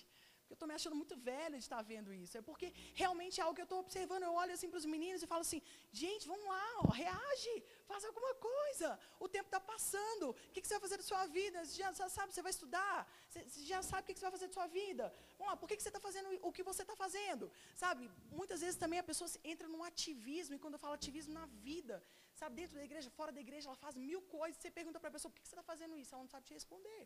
[0.51, 2.35] Eu estou me achando muito velha de estar vendo isso.
[2.41, 2.69] É porque
[3.03, 4.23] realmente é algo que eu estou observando.
[4.23, 5.61] Eu olho assim para os meninos e falo assim:
[6.03, 7.55] gente, vamos lá, ó, reage,
[7.91, 8.89] faz alguma coisa.
[9.25, 10.31] O tempo está passando.
[10.31, 11.65] O que, que, você vai fazer da sua vida?
[11.65, 12.97] Você já, sabe, você vai estudar?
[13.29, 15.05] Você, já sabe o que, que, você vai fazer da sua vida?
[15.37, 17.51] Vamos lá, por que, que você está fazendo o que você está fazendo?
[17.83, 21.47] Sabe, muitas vezes também a pessoa entra num ativismo, e quando eu falo ativismo na
[21.69, 22.03] vida,
[22.41, 24.57] sabe, dentro da igreja, fora da igreja, ela faz mil coisas.
[24.61, 26.15] Você pergunta para a pessoa: por que você está fazendo isso?
[26.15, 27.03] Ela não sabe te responder.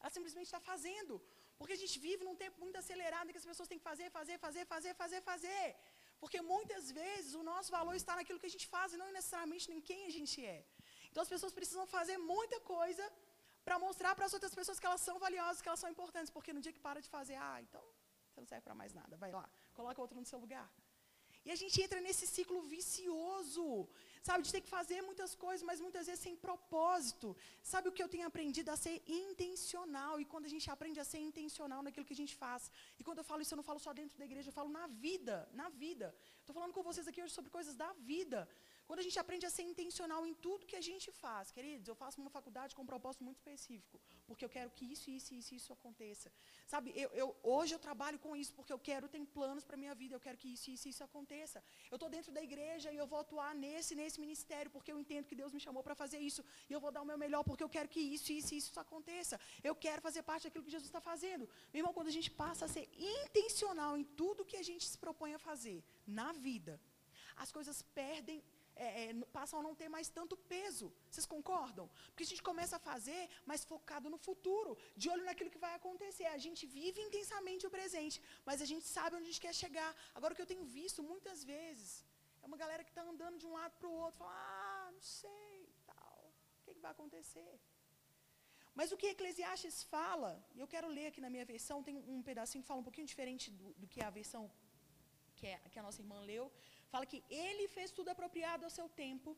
[0.00, 1.20] Ela simplesmente está fazendo.
[1.58, 4.08] Porque a gente vive num tempo muito acelerado em que as pessoas têm que fazer,
[4.18, 5.66] fazer, fazer, fazer, fazer, fazer.
[6.22, 9.66] Porque muitas vezes o nosso valor está naquilo que a gente faz e não necessariamente
[9.76, 10.60] em quem a gente é.
[11.10, 13.04] Então as pessoas precisam fazer muita coisa
[13.66, 16.30] para mostrar para as outras pessoas que elas são valiosas, que elas são importantes.
[16.36, 17.84] Porque no dia que para de fazer, ah, então
[18.28, 20.68] você não serve para mais nada, vai lá, coloca outro no seu lugar.
[21.46, 23.66] E a gente entra nesse ciclo vicioso,
[24.26, 27.28] sabe, de ter que fazer muitas coisas, mas muitas vezes sem propósito.
[27.72, 30.14] Sabe o que eu tenho aprendido a ser intencional?
[30.22, 32.62] E quando a gente aprende a ser intencional naquilo que a gente faz.
[32.98, 34.86] E quando eu falo isso, eu não falo só dentro da igreja, eu falo na
[35.06, 36.08] vida, na vida.
[36.40, 38.40] Estou falando com vocês aqui hoje sobre coisas da vida.
[38.86, 41.96] Quando a gente aprende a ser intencional em tudo que a gente faz, queridos, eu
[42.02, 45.52] faço uma faculdade com um propósito muito específico, porque eu quero que isso, isso, isso,
[45.58, 46.30] isso aconteça.
[46.72, 49.82] Sabe, eu, eu hoje eu trabalho com isso porque eu quero, ter planos para a
[49.84, 51.58] minha vida, eu quero que isso, isso, isso aconteça.
[51.90, 55.26] Eu estou dentro da igreja e eu vou atuar nesse, nesse ministério, porque eu entendo
[55.30, 57.64] que Deus me chamou para fazer isso, e eu vou dar o meu melhor porque
[57.64, 59.40] eu quero que isso, isso, isso aconteça.
[59.64, 61.48] Eu quero fazer parte daquilo que Jesus está fazendo.
[61.72, 64.98] Meu irmão, quando a gente passa a ser intencional em tudo que a gente se
[65.06, 66.80] propõe a fazer na vida,
[67.36, 68.42] as coisas perdem
[68.84, 70.86] é, é, passam a não ter mais tanto peso.
[71.10, 71.86] Vocês concordam?
[72.08, 75.74] Porque a gente começa a fazer mais focado no futuro, de olho naquilo que vai
[75.74, 76.26] acontecer.
[76.26, 79.90] A gente vive intensamente o presente, mas a gente sabe onde a gente quer chegar.
[80.14, 82.04] Agora, o que eu tenho visto muitas vezes
[82.42, 85.00] é uma galera que está andando de um lado para o outro, fala, ah, não
[85.00, 86.18] sei, tal,
[86.60, 87.54] o que, que vai acontecer?
[88.78, 92.22] Mas o que Eclesiastes fala, e eu quero ler aqui na minha versão, tem um
[92.22, 94.50] pedacinho que fala um pouquinho diferente do, do que a versão
[95.36, 96.52] que, é, que a nossa irmã leu,
[96.92, 99.36] Fala que ele fez tudo apropriado ao seu tempo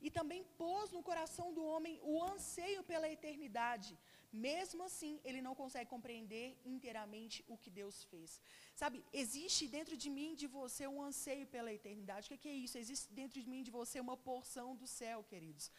[0.00, 3.92] e também pôs no coração do homem o anseio pela eternidade.
[4.32, 8.40] Mesmo assim, ele não consegue compreender inteiramente o que Deus fez.
[8.74, 12.26] Sabe, existe dentro de mim, de você, um anseio pela eternidade.
[12.26, 12.78] O que é isso?
[12.78, 15.70] Existe dentro de mim, de você, uma porção do céu, queridos.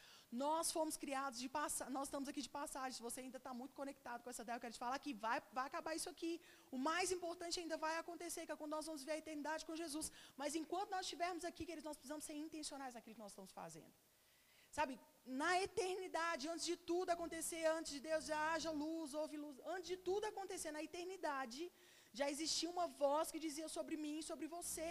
[0.41, 2.93] Nós fomos criados de passagem, nós estamos aqui de passagem.
[2.99, 5.37] Se você ainda está muito conectado com essa ideia, eu quero te falar que vai,
[5.57, 6.31] vai acabar isso aqui.
[6.75, 9.75] O mais importante ainda vai acontecer, que é quando nós vamos ver a eternidade com
[9.83, 10.07] Jesus.
[10.41, 13.93] Mas enquanto nós estivermos aqui, queridos, nós precisamos ser intencionais naquilo que nós estamos fazendo.
[14.77, 14.93] Sabe,
[15.41, 19.87] na eternidade, antes de tudo acontecer, antes de Deus já haja luz, houve luz, antes
[19.93, 21.61] de tudo acontecer, na eternidade,
[22.19, 24.89] já existia uma voz que dizia sobre mim, sobre você,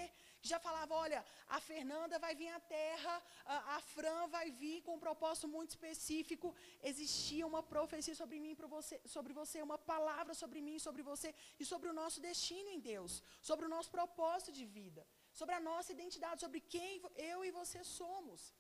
[0.51, 4.95] já falava: olha, a Fernanda vai vir à terra, a, a Fran vai vir com
[4.97, 6.55] um propósito muito específico.
[6.83, 11.65] Existia uma profecia sobre mim, você, sobre você, uma palavra sobre mim, sobre você e
[11.65, 15.93] sobre o nosso destino em Deus, sobre o nosso propósito de vida, sobre a nossa
[15.93, 18.55] identidade, sobre quem eu e você somos.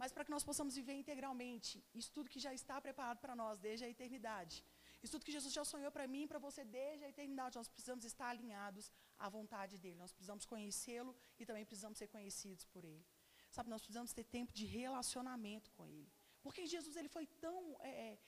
[0.00, 3.58] Mas para que nós possamos viver integralmente, isso tudo que já está preparado para nós
[3.58, 4.64] desde a eternidade
[5.02, 7.56] isso tudo que Jesus já sonhou para mim e para você desde a eternidade.
[7.56, 9.96] Nós precisamos estar alinhados à vontade dEle.
[9.96, 13.04] Nós precisamos conhecê-lo e também precisamos ser conhecidos por Ele.
[13.50, 16.10] Sabe, nós precisamos ter tempo de relacionamento com Ele.
[16.42, 18.18] Porque Jesus ele foi tão, é, é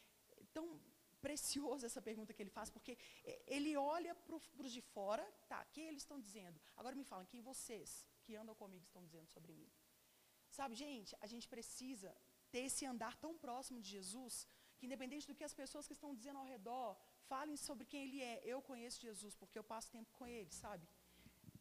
[0.53, 0.81] tão
[1.21, 5.63] precioso essa pergunta que ele faz, porque é, ele olha para os de fora, tá,
[5.63, 6.61] o que eles estão dizendo?
[6.77, 9.71] Agora me falam, quem vocês que andam comigo estão dizendo sobre mim?
[10.51, 12.15] Sabe, gente, a gente precisa
[12.51, 14.47] ter esse andar tão próximo de Jesus,
[14.83, 16.89] que independente do que as pessoas que estão dizendo ao redor,
[17.33, 18.35] falem sobre quem ele é.
[18.53, 20.85] Eu conheço Jesus porque eu passo tempo com ele, sabe?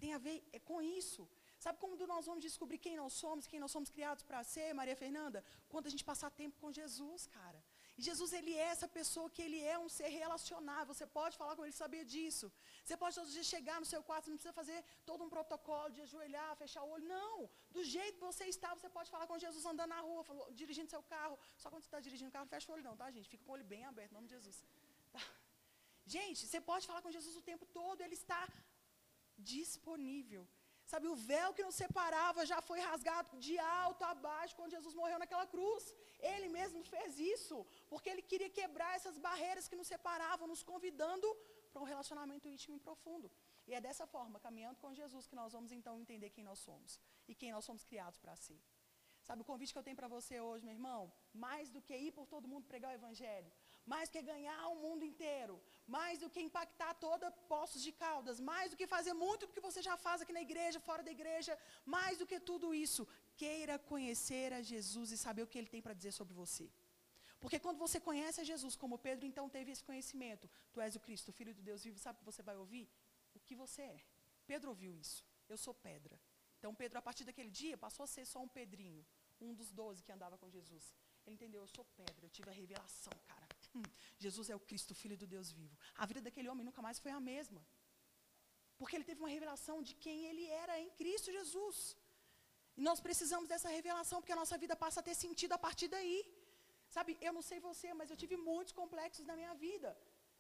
[0.02, 1.24] Tem a ver é com isso.
[1.66, 4.96] Sabe como nós vamos descobrir quem nós somos, quem nós somos criados para ser, Maria
[5.04, 5.40] Fernanda?
[5.70, 7.62] Quando a gente passar tempo com Jesus, cara.
[8.08, 10.94] Jesus, ele é essa pessoa que ele é um ser relacionável.
[10.94, 12.46] Você pode falar com ele, saber disso.
[12.84, 14.78] Você pode todos os dias chegar no seu quarto, não precisa fazer
[15.10, 17.08] todo um protocolo de ajoelhar, fechar o olho.
[17.18, 17.38] Não.
[17.76, 20.24] Do jeito que você está, você pode falar com Jesus andando na rua,
[20.62, 21.38] dirigindo seu carro.
[21.64, 23.30] Só quando você está dirigindo o carro, fecha o olho, não, tá, gente?
[23.34, 24.58] Fica com o olho bem aberto, em nome de Jesus.
[25.14, 25.24] Tá?
[26.16, 28.42] Gente, você pode falar com Jesus o tempo todo, ele está
[29.38, 30.44] disponível.
[30.92, 34.94] Sabe, o véu que nos separava já foi rasgado de alto a baixo quando Jesus
[35.02, 35.84] morreu naquela cruz.
[36.32, 37.58] Ele mesmo fez isso,
[37.92, 41.28] porque ele queria quebrar essas barreiras que nos separavam, nos convidando
[41.72, 43.32] para um relacionamento íntimo e profundo.
[43.68, 47.00] E é dessa forma, caminhando com Jesus, que nós vamos então entender quem nós somos
[47.32, 48.62] e quem nós somos criados para ser.
[49.28, 51.02] Sabe o convite que eu tenho para você hoje, meu irmão?
[51.46, 53.52] Mais do que ir por todo mundo pregar o evangelho,
[53.86, 55.56] mais do que ganhar o mundo inteiro,
[55.96, 59.66] mais do que impactar toda Poços de Caldas, mais do que fazer muito do que
[59.68, 61.54] você já faz aqui na igreja, fora da igreja,
[61.96, 63.08] mais do que tudo isso,
[63.42, 66.68] queira conhecer a Jesus e saber o que ele tem para dizer sobre você.
[67.42, 71.02] Porque quando você conhece a Jesus, como Pedro então teve esse conhecimento, tu és o
[71.06, 72.88] Cristo, Filho de Deus vivo, sabe o que você vai ouvir?
[73.34, 74.00] O que você é.
[74.52, 75.20] Pedro ouviu isso.
[75.50, 76.16] Eu sou pedra.
[76.60, 79.04] Então Pedro, a partir daquele dia, passou a ser só um Pedrinho,
[79.46, 80.86] um dos doze que andava com Jesus.
[81.26, 83.41] Ele entendeu, eu sou pedra, eu tive a revelação, cara.
[83.76, 83.84] Hum,
[84.26, 85.76] Jesus é o Cristo, Filho do Deus vivo.
[86.02, 87.62] A vida daquele homem nunca mais foi a mesma.
[88.78, 91.78] Porque ele teve uma revelação de quem ele era em Cristo Jesus.
[92.78, 95.88] E nós precisamos dessa revelação, porque a nossa vida passa a ter sentido a partir
[95.96, 96.20] daí.
[96.96, 99.90] Sabe, eu não sei você, mas eu tive muitos complexos na minha vida.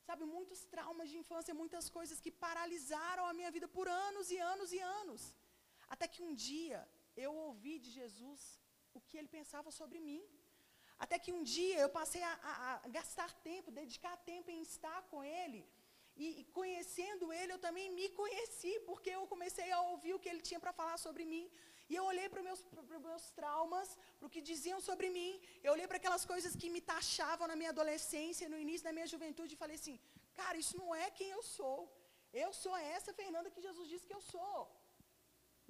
[0.07, 4.39] Sabe, muitos traumas de infância, muitas coisas que paralisaram a minha vida por anos e
[4.53, 5.21] anos e anos.
[5.93, 6.79] Até que um dia
[7.25, 8.41] eu ouvi de Jesus
[8.97, 10.21] o que ele pensava sobre mim.
[11.03, 14.99] Até que um dia eu passei a, a, a gastar tempo, dedicar tempo em estar
[15.11, 15.61] com ele.
[16.23, 20.29] E, e, conhecendo ele, eu também me conheci, porque eu comecei a ouvir o que
[20.31, 21.45] ele tinha para falar sobre mim.
[21.91, 22.61] E eu olhei para os meus,
[23.07, 25.31] meus traumas, para o que diziam sobre mim.
[25.65, 29.07] Eu olhei para aquelas coisas que me taxavam na minha adolescência, no início da minha
[29.13, 29.97] juventude, e falei assim:
[30.39, 31.79] cara, isso não é quem eu sou.
[32.43, 34.59] Eu sou essa Fernanda que Jesus disse que eu sou.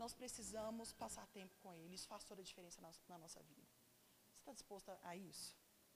[0.01, 1.95] Nós precisamos passar tempo com Ele.
[1.99, 3.70] Isso faz toda a diferença na, na nossa vida.
[4.41, 5.55] Você está disposto a, isso?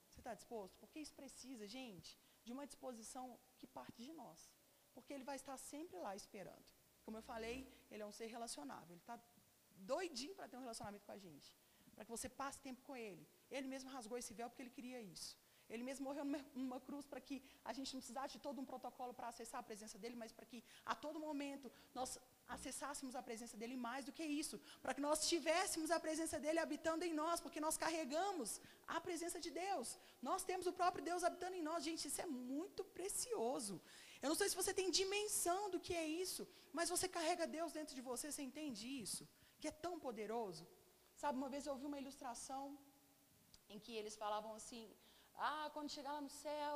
[0.10, 0.78] Você está disposto?
[0.82, 3.26] Porque isso precisa, gente, de uma disposição
[3.58, 4.40] que parte de nós.
[4.94, 6.68] Porque Ele vai estar sempre lá esperando.
[7.04, 7.58] Como eu falei,
[7.90, 8.92] Ele é um ser relacionável.
[8.92, 9.20] Ele está
[9.94, 11.50] doidinho para ter um relacionamento com a gente.
[11.96, 13.28] Para que você passe tempo com Ele.
[13.50, 15.36] Ele mesmo rasgou esse véu porque Ele queria isso.
[15.68, 18.66] Ele mesmo morreu numa, numa cruz para que a gente não precisasse de todo um
[18.66, 23.24] protocolo para acessar a presença dele, mas para que a todo momento nós acessássemos a
[23.28, 27.14] presença dele mais do que isso, para que nós tivéssemos a presença dele habitando em
[27.22, 28.62] nós, porque nós carregamos
[28.96, 29.98] a presença de Deus.
[30.22, 31.84] Nós temos o próprio Deus habitando em nós.
[31.84, 33.82] Gente, isso é muito precioso.
[34.22, 37.72] Eu não sei se você tem dimensão do que é isso, mas você carrega Deus
[37.78, 39.24] dentro de você, você entende isso?
[39.60, 40.66] Que é tão poderoso.
[41.22, 42.64] Sabe, uma vez eu ouvi uma ilustração
[43.74, 44.84] em que eles falavam assim:
[45.36, 46.76] ah, quando chegar lá no céu,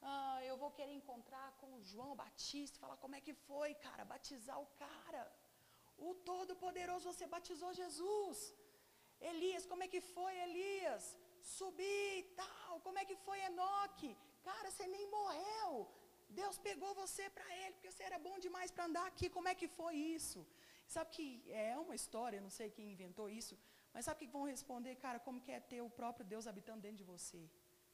[0.00, 4.04] ah, eu vou querer encontrar com o João Batista falar como é que foi, cara,
[4.04, 5.22] batizar o cara.
[5.96, 8.54] O Todo-Poderoso, você batizou Jesus.
[9.20, 11.04] Elias, como é que foi, Elias?
[11.42, 12.80] Subir e tal.
[12.80, 14.16] Como é que foi, Enoque?
[14.42, 15.88] Cara, você nem morreu.
[16.28, 19.28] Deus pegou você para ele, porque você era bom demais para andar aqui.
[19.36, 20.46] Como é que foi isso?
[20.86, 23.58] Sabe que é uma história, não sei quem inventou isso,
[23.92, 25.18] mas sabe o que vão responder, cara?
[25.26, 27.42] Como que é ter o próprio Deus habitando dentro de você?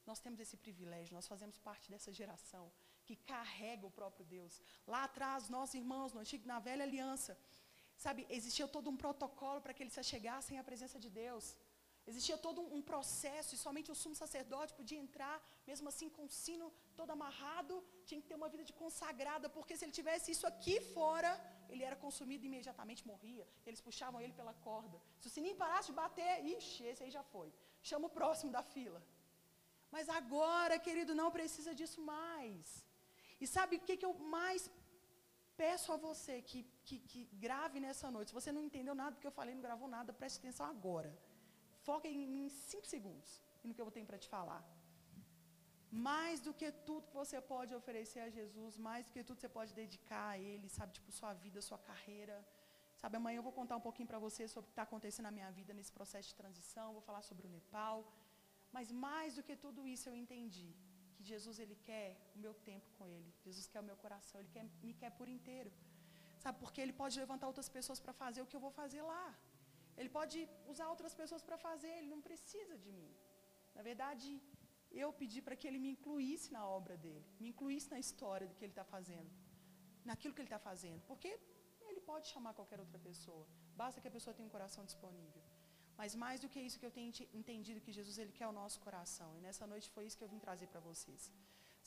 [0.09, 2.65] Nós temos esse privilégio, nós fazemos parte dessa geração
[3.05, 4.61] que carrega o próprio Deus.
[4.93, 7.37] Lá atrás, nossos irmãos, no antigo, na velha aliança,
[8.05, 11.55] sabe, existia todo um protocolo para que eles se chegassem à presença de Deus.
[12.11, 15.35] Existia todo um processo e somente o sumo sacerdote podia entrar,
[15.69, 16.65] mesmo assim com o sino
[16.99, 20.75] todo amarrado, tinha que ter uma vida de consagrada, porque se ele tivesse isso aqui
[20.95, 21.31] fora,
[21.67, 23.47] ele era consumido e imediatamente morria.
[23.65, 25.01] Eles puxavam ele pela corda.
[25.19, 27.51] Se o sininho parasse de bater, ixi, esse aí já foi.
[27.81, 29.01] Chama o próximo da fila.
[29.95, 32.65] Mas agora, querido, não precisa disso mais.
[33.43, 34.63] E sabe o que, que eu mais
[35.61, 38.29] peço a você que, que, que, grave nessa noite?
[38.31, 41.11] Se você não entendeu nada do que eu falei, não gravou nada, preste atenção agora.
[41.87, 43.31] Foca em, em cinco segundos
[43.63, 44.61] no que eu tenho para te falar.
[46.09, 49.45] Mais do que tudo que você pode oferecer a Jesus, mais do que tudo que
[49.47, 52.37] você pode dedicar a Ele, sabe, tipo, sua vida, sua carreira.
[53.01, 55.35] Sabe, amanhã eu vou contar um pouquinho para você sobre o que está acontecendo na
[55.39, 57.97] minha vida nesse processo de transição, vou falar sobre o Nepal.
[58.75, 60.69] Mas mais do que tudo isso eu entendi
[61.15, 63.29] que Jesus ele quer o meu tempo com ele.
[63.45, 65.71] Jesus quer o meu coração, ele quer, me quer por inteiro.
[66.43, 69.27] Sabe, porque ele pode levantar outras pessoas para fazer o que eu vou fazer lá.
[69.99, 70.37] Ele pode
[70.73, 73.11] usar outras pessoas para fazer, ele não precisa de mim.
[73.77, 74.29] Na verdade,
[75.03, 78.55] eu pedi para que ele me incluísse na obra dele, me incluísse na história do
[78.57, 79.31] que ele está fazendo,
[80.09, 81.01] naquilo que ele está fazendo.
[81.11, 81.31] Porque
[81.89, 83.45] ele pode chamar qualquer outra pessoa,
[83.83, 85.43] basta que a pessoa tenha um coração disponível.
[85.99, 88.79] Mas mais do que isso que eu tenho entendido que Jesus ele quer o nosso
[88.85, 89.29] coração.
[89.37, 91.31] E nessa noite foi isso que eu vim trazer para vocês.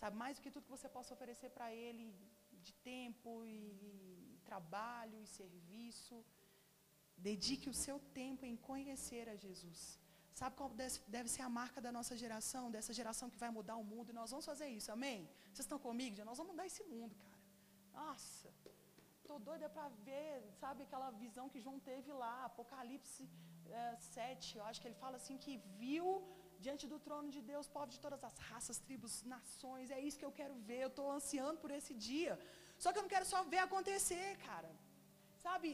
[0.01, 2.05] Sabe, mais do que tudo que você possa oferecer para ele
[2.66, 6.16] de tempo e, trabalho e serviço,
[7.29, 9.81] dedique o seu tempo em conhecer a Jesus.
[10.40, 10.71] Sabe qual
[11.16, 14.11] deve ser a marca da nossa geração, dessa geração que vai mudar o mundo?
[14.11, 15.29] E nós vamos fazer isso, amém?
[15.47, 16.14] Vocês estão comigo?
[16.21, 17.38] Já nós vamos mudar esse mundo, cara.
[18.01, 18.49] Nossa,
[19.21, 23.29] estou doida para ver, sabe, aquela visão que João teve lá, Apocalipse
[23.83, 26.07] é, 7, eu acho que ele fala assim que viu
[26.64, 29.90] diante do trono de Deus povos de todas as raças, tribos, nações.
[29.96, 30.81] É isso que eu quero ver.
[30.83, 32.35] Eu estou ansiando por esse dia.
[32.83, 34.70] Só que eu não quero só ver acontecer, cara.
[35.44, 35.70] Sabe?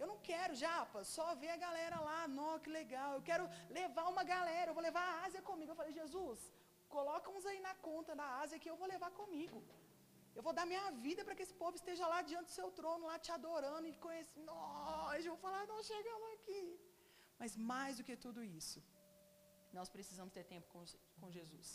[0.00, 2.20] Eu não quero, Japa, só ver a galera lá.
[2.38, 3.10] Nó, que legal.
[3.16, 3.46] Eu quero
[3.78, 4.70] levar uma galera.
[4.70, 5.72] Eu vou levar a Ásia comigo.
[5.72, 6.40] Eu falei, Jesus,
[6.96, 9.60] coloca uns aí na conta da Ásia que eu vou levar comigo.
[10.34, 13.10] Eu vou dar minha vida para que esse povo esteja lá diante do seu trono,
[13.10, 14.46] lá te adorando e conhecendo.
[14.46, 16.62] Nós, eu vou falar, nós chegamos aqui.
[17.40, 18.80] Mas mais do que tudo isso,
[19.78, 20.82] nós precisamos ter tempo com,
[21.20, 21.68] com Jesus.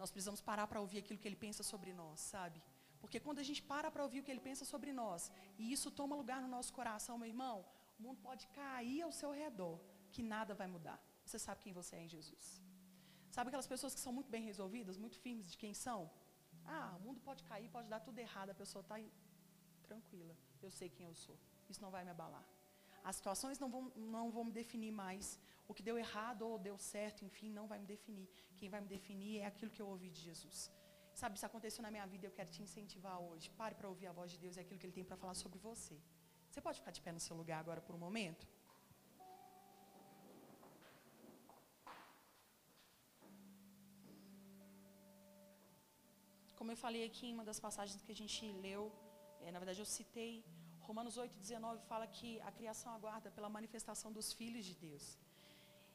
[0.00, 2.60] Nós precisamos parar para ouvir aquilo que ele pensa sobre nós, sabe?
[3.00, 5.30] Porque quando a gente para para ouvir o que ele pensa sobre nós,
[5.60, 7.56] e isso toma lugar no nosso coração, meu irmão,
[7.98, 9.76] o mundo pode cair ao seu redor,
[10.14, 10.98] que nada vai mudar.
[11.24, 12.44] Você sabe quem você é em Jesus.
[13.30, 16.10] Sabe aquelas pessoas que são muito bem resolvidas, muito firmes de quem são?
[16.64, 18.96] Ah, o mundo pode cair, pode dar tudo errado, a pessoa está
[19.82, 20.34] tranquila.
[20.60, 21.38] Eu sei quem eu sou.
[21.68, 22.44] Isso não vai me abalar.
[23.04, 25.38] As situações não vão, não vão me definir mais.
[25.66, 28.28] O que deu errado ou deu certo, enfim, não vai me definir.
[28.56, 30.72] Quem vai me definir é aquilo que eu ouvi de Jesus.
[31.14, 33.50] Sabe, isso aconteceu na minha vida, eu quero te incentivar hoje.
[33.50, 35.58] Pare para ouvir a voz de Deus e aquilo que Ele tem para falar sobre
[35.58, 35.96] você.
[36.50, 38.46] Você pode ficar de pé no seu lugar agora por um momento?
[46.58, 48.92] Como eu falei aqui em uma das passagens que a gente leu,
[49.40, 50.44] é, na verdade eu citei,
[50.88, 55.04] Romanos 8,19 fala que a criação aguarda pela manifestação dos filhos de Deus.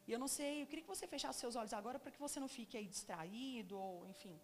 [0.08, 2.38] E eu não sei, eu queria que você fechasse seus olhos agora para que você
[2.44, 4.36] não fique aí distraído ou, enfim.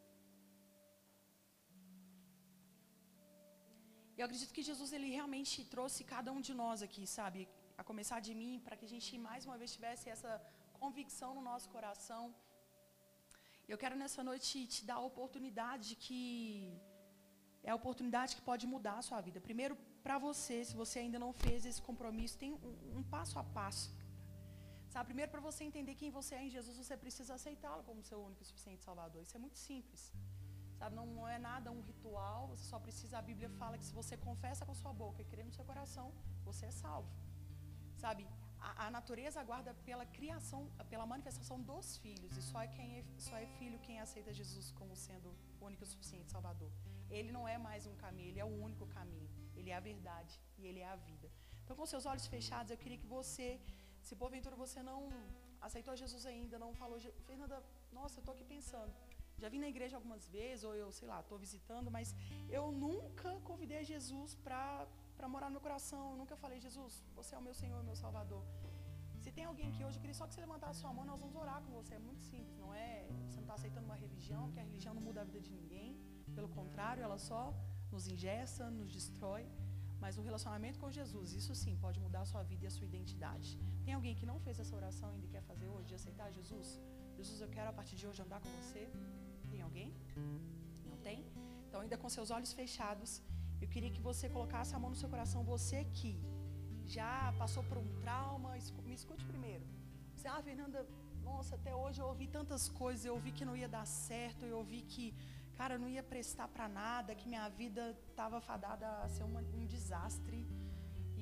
[4.19, 7.41] Eu acredito que Jesus ele realmente trouxe cada um de nós aqui, sabe,
[7.81, 10.31] a começar de mim, para que a gente mais uma vez tivesse essa
[10.81, 12.23] convicção no nosso coração.
[13.71, 16.17] Eu quero nessa noite te dar a oportunidade que
[17.67, 19.39] é a oportunidade que pode mudar a sua vida.
[19.49, 23.43] Primeiro, para você, se você ainda não fez esse compromisso, tem um, um passo a
[23.43, 23.89] passo.
[24.93, 28.19] Sabe, primeiro para você entender quem você é em Jesus, você precisa aceitá-lo como seu
[28.27, 29.21] único e suficiente Salvador.
[29.23, 30.11] Isso é muito simples.
[30.79, 34.15] Sabe, não, é nada um ritual, você só precisa, a Bíblia fala que se você
[34.15, 36.07] confessa com sua boca e crê no seu coração,
[36.45, 37.09] você é salvo.
[37.97, 38.25] Sabe,
[38.59, 43.03] a, a, natureza aguarda pela criação, pela manifestação dos filhos, e só é, quem é,
[43.17, 46.71] só é filho quem aceita Jesus como sendo o único e suficiente Salvador.
[47.09, 50.33] Ele não é mais um caminho, ele é o único caminho, ele é a verdade
[50.59, 51.27] e ele é a vida.
[51.63, 53.47] Então, com seus olhos fechados, eu queria que você,
[54.07, 54.99] se porventura você não
[55.67, 56.97] aceitou Jesus ainda, não falou,
[57.29, 57.57] Fernanda,
[57.97, 58.93] nossa, eu estou aqui pensando.
[59.41, 62.07] Já vim na igreja algumas vezes, ou eu, sei lá, estou visitando, mas
[62.57, 66.01] eu nunca convidei Jesus para morar no meu coração.
[66.11, 68.43] Eu nunca falei, Jesus, você é o meu Senhor, meu Salvador.
[69.23, 71.35] Se tem alguém aqui hoje, eu queria só que você levantasse sua mão, nós vamos
[71.43, 71.93] orar com você.
[71.95, 73.05] É muito simples, não é?
[73.27, 75.89] Você não está aceitando uma religião, porque a religião não muda a vida de ninguém.
[76.37, 77.53] Pelo contrário, ela só
[77.93, 79.45] nos ingessa, nos destrói.
[80.03, 82.85] Mas o relacionamento com Jesus, isso sim, pode mudar a sua vida e a sua
[82.91, 83.49] identidade.
[83.85, 86.67] Tem alguém que não fez essa oração e ainda quer fazer hoje, de aceitar Jesus?
[87.17, 88.83] Jesus, eu quero a partir de hoje andar com você.
[89.51, 89.93] Tem alguém?
[90.89, 91.19] Não tem?
[91.67, 93.21] Então, ainda com seus olhos fechados,
[93.61, 96.11] eu queria que você colocasse a mão no seu coração, você que
[96.85, 98.51] já passou por um trauma,
[98.87, 99.65] me escute primeiro.
[100.15, 100.79] Você, ah, Fernanda,
[101.29, 104.57] nossa, até hoje eu ouvi tantas coisas, eu ouvi que não ia dar certo, eu
[104.57, 105.13] ouvi que,
[105.59, 109.65] cara, não ia prestar para nada, que minha vida estava fadada a ser uma, um
[109.73, 110.39] desastre.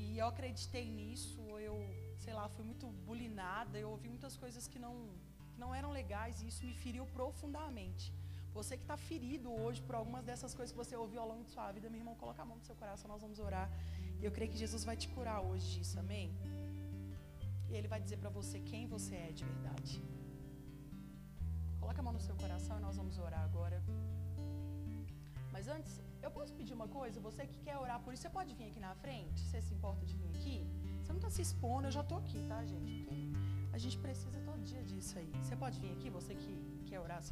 [0.01, 1.75] E eu acreditei nisso, eu,
[2.23, 4.93] sei lá, fui muito bulinada, eu ouvi muitas coisas que não,
[5.51, 8.05] que não eram legais e isso me feriu profundamente.
[8.57, 11.51] Você que está ferido hoje por algumas dessas coisas que você ouviu ao longo de
[11.55, 13.67] sua vida, meu irmão, coloca a mão no seu coração, nós vamos orar.
[14.19, 16.27] E eu creio que Jesus vai te curar hoje disso, amém?
[17.69, 19.95] E Ele vai dizer para você quem você é de verdade.
[21.79, 23.81] Coloca a mão no seu coração e nós vamos orar agora.
[25.57, 27.19] Mas antes, eu posso pedir uma coisa?
[27.27, 29.39] Você que quer orar por isso, você pode vir aqui na frente?
[29.41, 30.57] Você se importa de vir aqui?
[31.01, 32.91] Você não está se expondo, eu já estou aqui, tá, gente?
[33.05, 33.15] Porque
[33.75, 35.31] a gente precisa todo dia disso aí.
[35.41, 36.53] Você pode vir aqui, você que
[36.85, 37.23] quer orar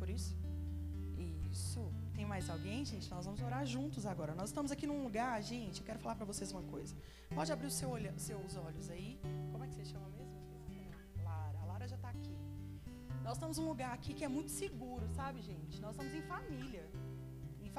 [0.00, 0.36] por isso?
[1.52, 1.84] Isso.
[2.16, 3.08] Tem mais alguém, gente?
[3.08, 4.34] Nós vamos orar juntos agora.
[4.34, 5.78] Nós estamos aqui num lugar, gente.
[5.78, 6.96] Eu quero falar para vocês uma coisa.
[7.32, 9.20] Pode abrir seu seus olhos aí.
[9.52, 10.34] Como é que você chama mesmo?
[11.22, 11.58] Lara.
[11.60, 12.36] A Lara já está aqui.
[13.22, 15.80] Nós estamos num lugar aqui que é muito seguro, sabe, gente?
[15.80, 16.84] Nós estamos em família.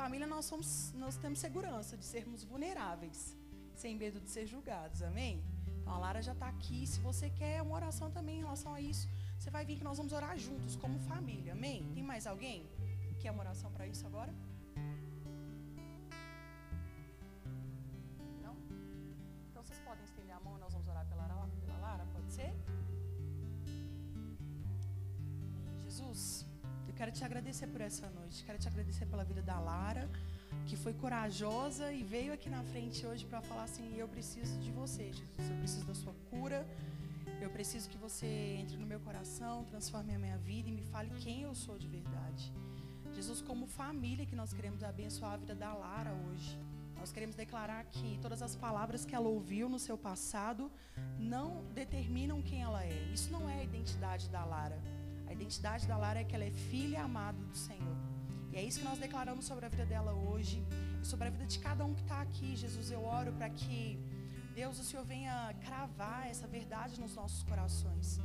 [0.01, 3.37] Família nós, somos, nós temos segurança de sermos vulneráveis,
[3.75, 5.43] sem medo de ser julgados, amém?
[5.79, 6.87] Então a Lara já está aqui.
[6.87, 9.97] Se você quer uma oração também em relação a isso, você vai vir que nós
[9.97, 11.87] vamos orar juntos, como família, amém?
[11.93, 12.67] Tem mais alguém
[13.09, 14.33] que quer uma oração para isso agora?
[18.41, 18.55] Não?
[19.51, 21.27] Então vocês podem estender a mão nós vamos orar pela,
[21.63, 22.51] pela Lara, pode ser?
[25.83, 26.43] Jesus,
[27.01, 30.07] quero te agradecer por essa noite, quero te agradecer pela vida da Lara
[30.67, 34.69] que foi corajosa e veio aqui na frente hoje para falar assim: eu preciso de
[34.69, 36.59] você, Jesus, eu preciso da sua cura,
[37.45, 38.27] eu preciso que você
[38.61, 41.87] entre no meu coração, transforme a minha vida e me fale quem eu sou de
[41.87, 42.53] verdade.
[43.15, 46.55] Jesus, como família que nós queremos abençoar a vida da Lara hoje.
[46.99, 50.71] Nós queremos declarar que todas as palavras que ela ouviu no seu passado
[51.17, 53.11] não determinam quem ela é.
[53.11, 54.79] Isso não é a identidade da Lara.
[55.41, 57.97] Identidade da Lara é que ela é filha amada do Senhor.
[58.51, 60.57] E é isso que nós declaramos sobre a vida dela hoje
[61.01, 62.55] e sobre a vida de cada um que está aqui.
[62.55, 63.99] Jesus, eu oro para que
[64.53, 65.35] Deus, o Senhor venha
[65.65, 68.19] cravar essa verdade nos nossos corações.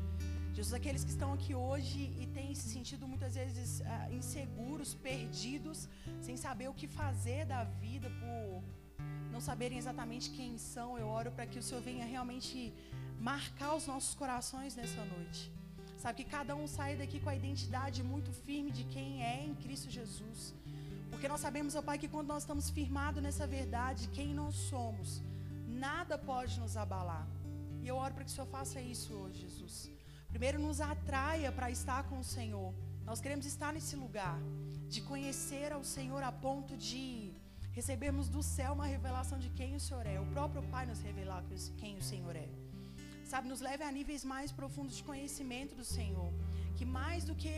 [0.53, 5.89] Jesus, aqueles que estão aqui hoje e têm se sentido muitas vezes uh, inseguros, perdidos,
[6.21, 8.63] sem saber o que fazer da vida, por
[9.31, 12.73] não saberem exatamente quem são, eu oro para que o Senhor venha realmente
[13.21, 15.53] marcar os nossos corações nessa noite.
[16.03, 19.55] Sabe que cada um saia daqui com a identidade muito firme de quem é em
[19.55, 20.55] Cristo Jesus.
[21.11, 25.23] Porque nós sabemos, ó Pai, que quando nós estamos firmados nessa verdade, quem nós somos,
[25.67, 27.27] nada pode nos abalar.
[27.83, 29.91] E eu oro para que o Senhor faça isso hoje, Jesus.
[30.29, 32.75] Primeiro, nos atraia para estar com o Senhor.
[33.05, 34.39] Nós queremos estar nesse lugar,
[34.89, 37.33] de conhecer ao Senhor a ponto de
[37.73, 40.21] recebermos do céu uma revelação de quem o Senhor é.
[40.21, 41.43] O próprio Pai nos revelar
[41.79, 42.66] quem o Senhor é
[43.33, 46.31] sabe, nos leve a níveis mais profundos de conhecimento do Senhor.
[46.79, 47.55] Que mais do que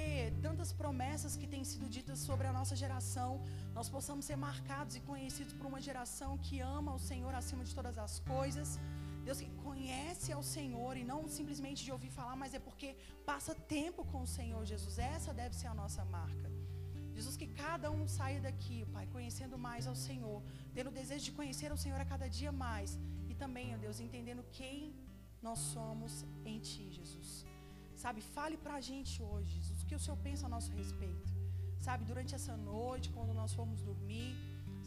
[0.47, 3.31] tantas promessas que têm sido ditas sobre a nossa geração,
[3.79, 7.75] nós possamos ser marcados e conhecidos por uma geração que ama o Senhor acima de
[7.79, 8.79] todas as coisas.
[9.29, 12.91] Deus que conhece ao Senhor e não simplesmente de ouvir falar, mas é porque
[13.27, 14.99] passa tempo com o Senhor Jesus.
[14.99, 16.49] Essa deve ser a nossa marca.
[17.17, 20.41] Jesus, que cada um saia daqui, Pai, conhecendo mais ao Senhor,
[20.73, 22.97] tendo o desejo de conhecer o Senhor a cada dia mais.
[23.29, 24.95] E também, ó Deus, entendendo quem
[25.43, 27.31] nós somos em Ti, Jesus.
[28.03, 31.31] Sabe, fale para a gente hoje, Jesus, o que o Senhor pensa a nosso respeito.
[31.87, 34.37] Sabe, durante essa noite, quando nós formos dormir,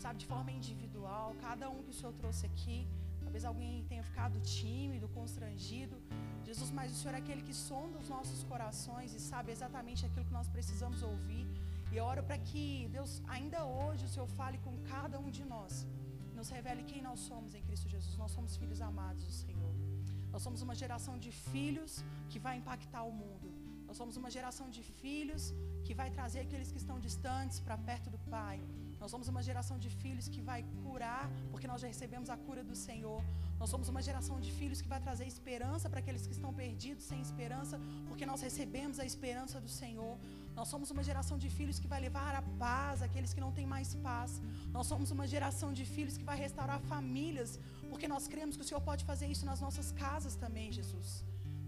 [0.04, 2.88] sabe, de forma individual, cada um que o Senhor trouxe aqui,
[3.22, 5.97] talvez alguém tenha ficado tímido, constrangido.
[6.43, 10.26] Jesus, mas o Senhor é aquele que sonda os nossos corações e sabe exatamente aquilo
[10.26, 11.45] que nós precisamos ouvir.
[11.91, 15.43] E eu oro para que, Deus, ainda hoje o Senhor fale com cada um de
[15.43, 15.86] nós.
[16.34, 18.18] Nos revele quem nós somos em Cristo Jesus.
[18.18, 19.91] Nós somos filhos amados do Senhor.
[20.34, 23.50] Nós somos uma geração de filhos que vai impactar o mundo.
[23.88, 25.54] Nós somos uma geração de filhos
[25.86, 28.58] que vai trazer aqueles que estão distantes para perto do Pai.
[29.02, 32.64] Nós somos uma geração de filhos que vai curar, porque nós já recebemos a cura
[32.64, 33.22] do Senhor.
[33.60, 37.04] Nós somos uma geração de filhos que vai trazer esperança para aqueles que estão perdidos
[37.04, 40.14] sem esperança, porque nós recebemos a esperança do Senhor.
[40.56, 43.66] Nós somos uma geração de filhos que vai levar a paz àqueles que não têm
[43.66, 44.42] mais paz.
[44.72, 47.60] Nós somos uma geração de filhos que vai restaurar famílias,
[47.92, 51.10] porque nós cremos que o Senhor pode fazer isso nas nossas casas também, Jesus.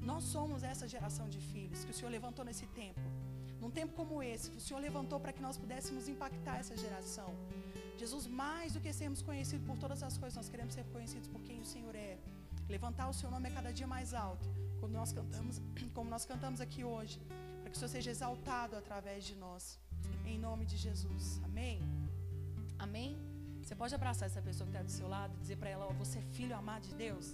[0.10, 3.06] Nós somos essa geração de filhos que o Senhor levantou nesse tempo.
[3.64, 7.30] Num tempo como esse, que o Senhor levantou para que nós pudéssemos impactar essa geração.
[8.02, 11.42] Jesus, mais do que sermos conhecidos por todas as coisas, nós queremos ser conhecidos por
[11.42, 12.18] quem o Senhor é.
[12.70, 14.48] Levantar o seu nome a cada dia mais alto.
[14.80, 15.62] Quando nós cantamos,
[15.94, 17.20] como nós cantamos aqui hoje,
[17.62, 19.78] para que o Senhor seja exaltado através de nós.
[20.26, 21.42] Em nome de Jesus.
[21.44, 21.80] Amém.
[22.80, 23.33] Amém.
[23.64, 25.94] Você pode abraçar essa pessoa que está do seu lado e dizer para ela: oh,
[25.94, 27.34] Você é filho amado de Deus?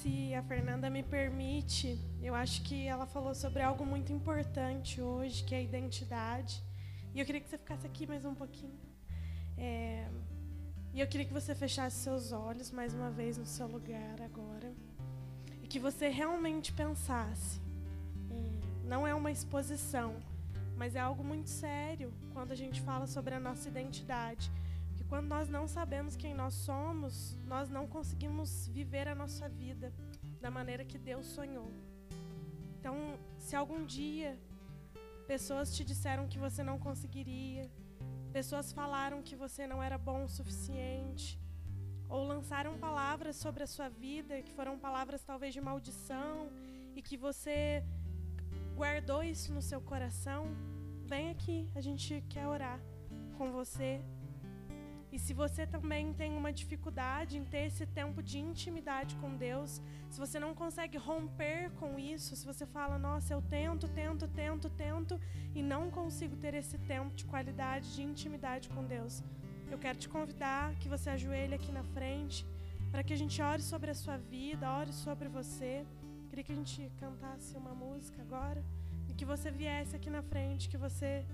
[0.00, 5.44] Se a Fernanda me permite, eu acho que ela falou sobre algo muito importante hoje,
[5.44, 6.64] que é a identidade.
[7.14, 8.80] E eu queria que você ficasse aqui mais um pouquinho.
[9.58, 10.08] É,
[10.94, 14.72] e eu queria que você fechasse seus olhos mais uma vez no seu lugar agora.
[15.62, 17.60] E que você realmente pensasse.
[18.82, 20.16] Não é uma exposição,
[20.78, 24.50] mas é algo muito sério quando a gente fala sobre a nossa identidade.
[25.10, 29.92] Quando nós não sabemos quem nós somos, nós não conseguimos viver a nossa vida
[30.40, 31.70] da maneira que Deus sonhou.
[32.78, 32.94] Então,
[33.36, 34.38] se algum dia
[35.26, 37.70] pessoas te disseram que você não conseguiria,
[38.32, 41.38] Pessoas falaram que você não era bom o suficiente,
[42.08, 46.48] ou lançaram palavras sobre a sua vida que foram palavras talvez de maldição
[46.94, 47.84] e que você
[48.76, 50.46] guardou isso no seu coração.
[51.04, 52.80] Vem aqui, a gente quer orar
[53.36, 54.00] com você.
[55.12, 59.82] E se você também tem uma dificuldade em ter esse tempo de intimidade com Deus,
[60.08, 64.70] se você não consegue romper com isso, se você fala, nossa, eu tento, tento, tento,
[64.70, 65.20] tento
[65.54, 69.22] e não consigo ter esse tempo de qualidade, de intimidade com Deus,
[69.70, 72.46] eu quero te convidar que você ajoelhe aqui na frente
[72.90, 75.86] para que a gente ore sobre a sua vida, ore sobre você.
[76.28, 78.64] Queria que a gente cantasse uma música agora
[79.08, 81.24] e que você viesse aqui na frente, que você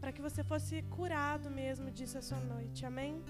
[0.00, 2.86] para que você fosse curado mesmo disso essa noite.
[2.86, 3.22] Amém?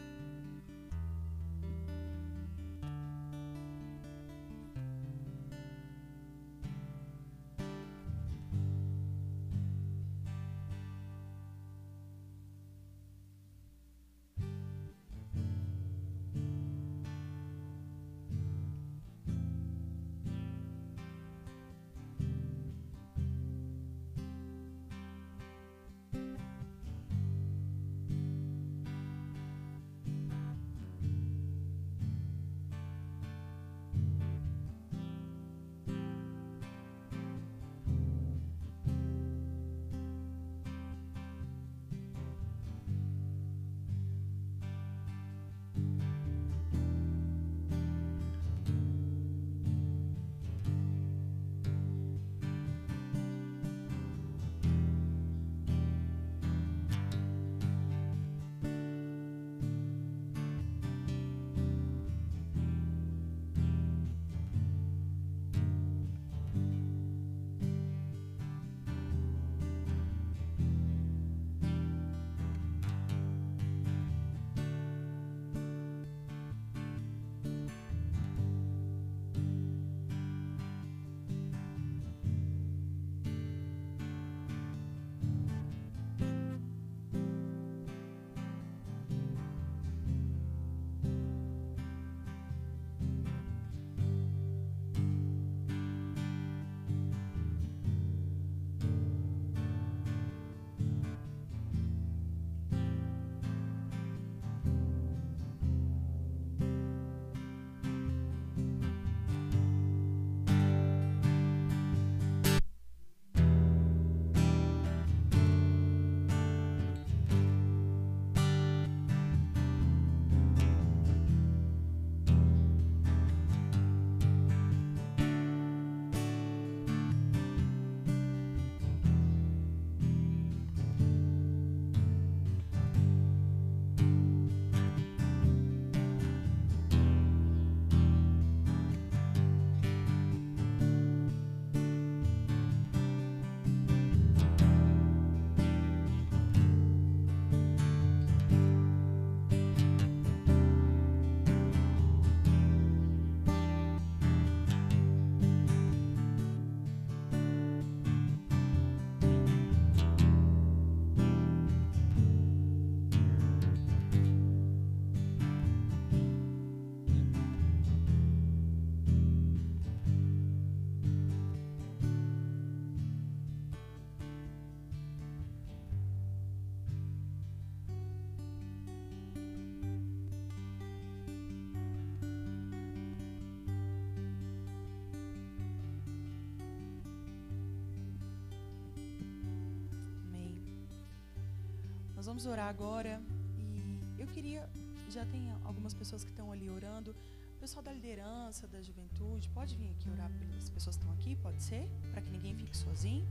[192.21, 193.19] Nós vamos orar agora
[193.59, 194.69] e eu queria,
[195.09, 197.17] já tem algumas pessoas que estão ali orando,
[197.57, 201.35] o pessoal da liderança, da juventude, pode vir aqui orar pelas pessoas que estão aqui,
[201.37, 201.89] pode ser?
[202.11, 203.27] Para que ninguém fique sozinho.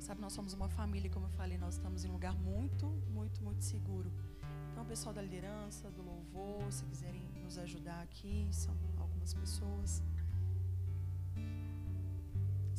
[0.00, 3.40] Sabe, nós somos uma família, como eu falei, nós estamos em um lugar muito, muito,
[3.40, 4.10] muito seguro.
[4.72, 10.02] Então, o pessoal da liderança, do louvor, se quiserem nos ajudar aqui, são algumas pessoas.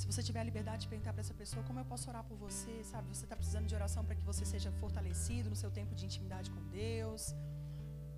[0.04, 2.36] Se você tiver a liberdade de perguntar para essa pessoa como eu posso orar por
[2.36, 3.08] você, sabe?
[3.08, 6.52] Você está precisando de oração para que você seja fortalecido no seu tempo de intimidade
[6.52, 7.34] com Deus.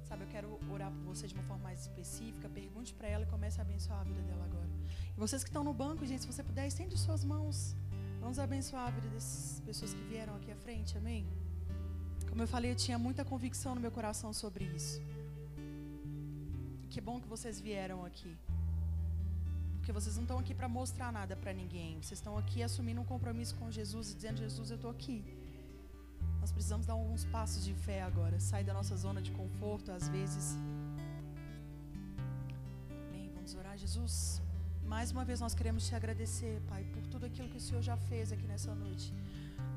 [0.03, 2.49] Sabe, eu quero orar por você de uma forma mais específica.
[2.49, 4.67] Pergunte para ela e comece a abençoar a vida dela agora.
[5.15, 7.75] E vocês que estão no banco, gente, se você puder, estende suas mãos.
[8.19, 11.23] Vamos abençoar a vida dessas pessoas que vieram aqui à frente, amém?
[12.27, 14.99] Como eu falei, eu tinha muita convicção no meu coração sobre isso.
[16.89, 18.36] Que bom que vocês vieram aqui.
[19.86, 21.89] Porque vocês não estão aqui para mostrar nada para ninguém.
[22.01, 25.23] Vocês estão aqui assumindo um compromisso com Jesus e dizendo: Jesus, eu estou aqui.
[26.41, 30.09] Nós precisamos dar alguns passos de fé agora, sair da nossa zona de conforto às
[30.09, 30.57] vezes.
[33.11, 34.41] Bem, vamos orar, Jesus.
[34.83, 37.95] Mais uma vez nós queremos te agradecer, Pai, por tudo aquilo que o Senhor já
[37.95, 39.13] fez aqui nessa noite.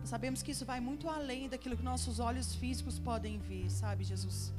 [0.01, 4.05] Nós sabemos que isso vai muito além daquilo que nossos olhos físicos podem ver, sabe,
[4.05, 4.55] Jesus?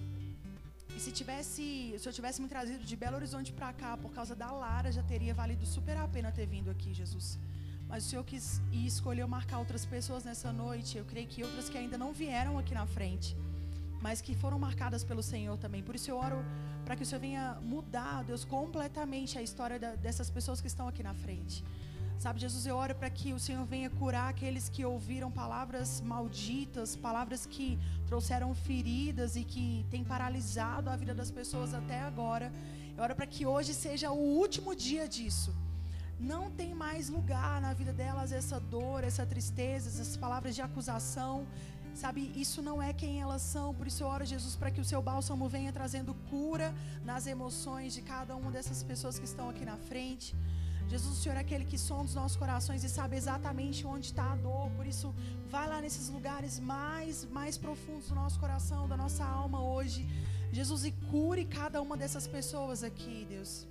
[1.00, 4.36] E se tivesse, se Senhor tivesse me trazido de Belo Horizonte para cá por causa
[4.36, 7.40] da Lara, já teria valido super a pena ter vindo aqui, Jesus.
[7.88, 10.98] Mas o Senhor quis e escolheu marcar outras pessoas nessa noite.
[10.98, 13.38] Eu creio que outras que ainda não vieram aqui na frente,
[14.02, 15.82] mas que foram marcadas pelo Senhor também.
[15.82, 16.44] Por isso eu oro
[16.84, 20.86] para que o Senhor venha mudar, Deus, completamente a história da, dessas pessoas que estão
[20.86, 21.64] aqui na frente.
[22.24, 26.94] Sabe, Jesus, eu oro para que o Senhor venha curar aqueles que ouviram palavras malditas,
[26.94, 32.52] palavras que trouxeram feridas e que têm paralisado a vida das pessoas até agora.
[32.98, 35.56] Eu oro para que hoje seja o último dia disso.
[36.20, 41.48] Não tem mais lugar na vida delas essa dor, essa tristeza, essas palavras de acusação.
[41.96, 43.74] Sabe, isso não é quem elas são.
[43.74, 47.94] Por isso eu oro, Jesus, para que o seu bálsamo venha trazendo cura nas emoções
[47.94, 50.36] de cada uma dessas pessoas que estão aqui na frente.
[50.92, 54.32] Jesus, o Senhor é aquele que sonda os nossos corações e sabe exatamente onde está
[54.32, 54.72] a dor.
[54.78, 55.14] Por isso,
[55.56, 60.02] vai lá nesses lugares mais, mais profundos do nosso coração, da nossa alma hoje.
[60.52, 63.68] Jesus, e cure cada uma dessas pessoas aqui, Deus.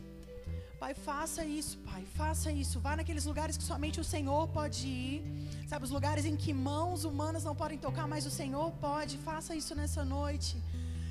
[0.79, 2.79] Pai, faça isso, Pai, faça isso.
[2.79, 5.25] Vá naqueles lugares que somente o Senhor pode ir.
[5.67, 9.19] Sabe, os lugares em que mãos humanas não podem tocar, mas o Senhor pode.
[9.19, 10.63] Faça isso nessa noite.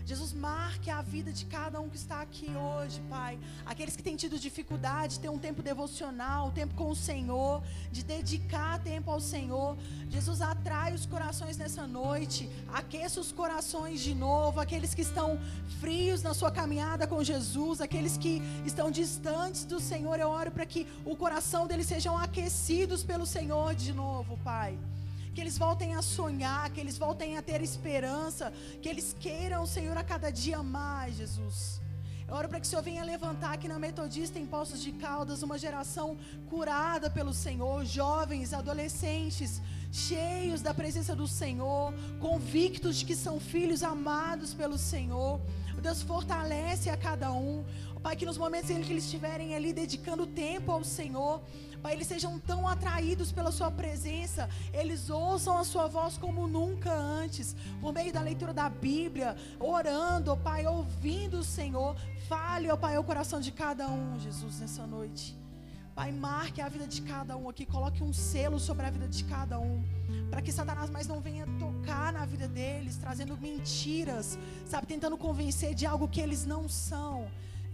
[0.08, 3.38] Jesus, marque a vida de cada um que está aqui hoje, Pai.
[3.66, 7.62] Aqueles que têm tido dificuldade de ter um tempo devocional, um tempo com o Senhor,
[7.91, 9.76] de dedicar tempo ao Senhor.
[10.10, 14.62] Jesus, atrai os corações nessa noite, aqueça os corações de novo.
[14.62, 15.38] Aqueles que estão
[15.82, 20.66] frios na sua caminhada com Jesus, aqueles que estão distantes do Senhor, eu oro para
[20.66, 24.80] que o coração deles sejam aquecidos pelo Senhor de novo, Pai
[25.38, 29.96] que eles voltem a sonhar, que eles voltem a ter esperança, que eles queiram, Senhor,
[29.96, 31.80] a cada dia mais, Jesus.
[32.28, 35.44] Eu oro para que o Senhor venha levantar aqui na Metodista em Poços de Caldas
[35.44, 36.18] uma geração
[36.50, 39.62] curada pelo Senhor, jovens, adolescentes,
[39.92, 45.40] cheios da presença do Senhor, convictos de que são filhos amados pelo Senhor.
[45.80, 47.64] Deus fortalece a cada um.
[48.02, 51.42] Pai, que nos momentos em que eles estiverem ali dedicando tempo ao Senhor,
[51.82, 56.94] Pai, eles sejam tão atraídos pela Sua presença, eles ouçam a Sua voz como nunca
[56.94, 61.96] antes, por meio da leitura da Bíblia, orando, Pai, ouvindo o Senhor.
[62.28, 65.38] Fale, ó Pai, o coração de cada um, Jesus, nessa noite.
[65.98, 69.24] Pai, marque a vida de cada um aqui, coloque um selo sobre a vida de
[69.24, 69.84] cada um,
[70.30, 75.74] para que Satanás mais não venha tocar na vida deles, trazendo mentiras, sabe, tentando convencer
[75.74, 77.28] de algo que eles não são.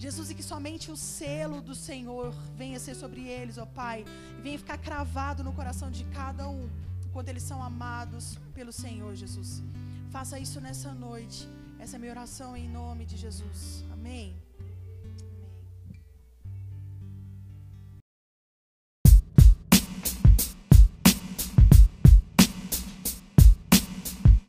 [0.04, 4.04] Jesus, e que somente o selo do Senhor venha ser sobre eles, ó Pai,
[4.38, 6.70] e venha ficar cravado no coração de cada um,
[7.06, 9.64] enquanto eles são amados pelo Senhor, Jesus.
[10.12, 11.48] Faça isso nessa noite.
[11.80, 13.86] Essa é a minha oração em nome de Jesus.
[13.94, 14.43] Amém.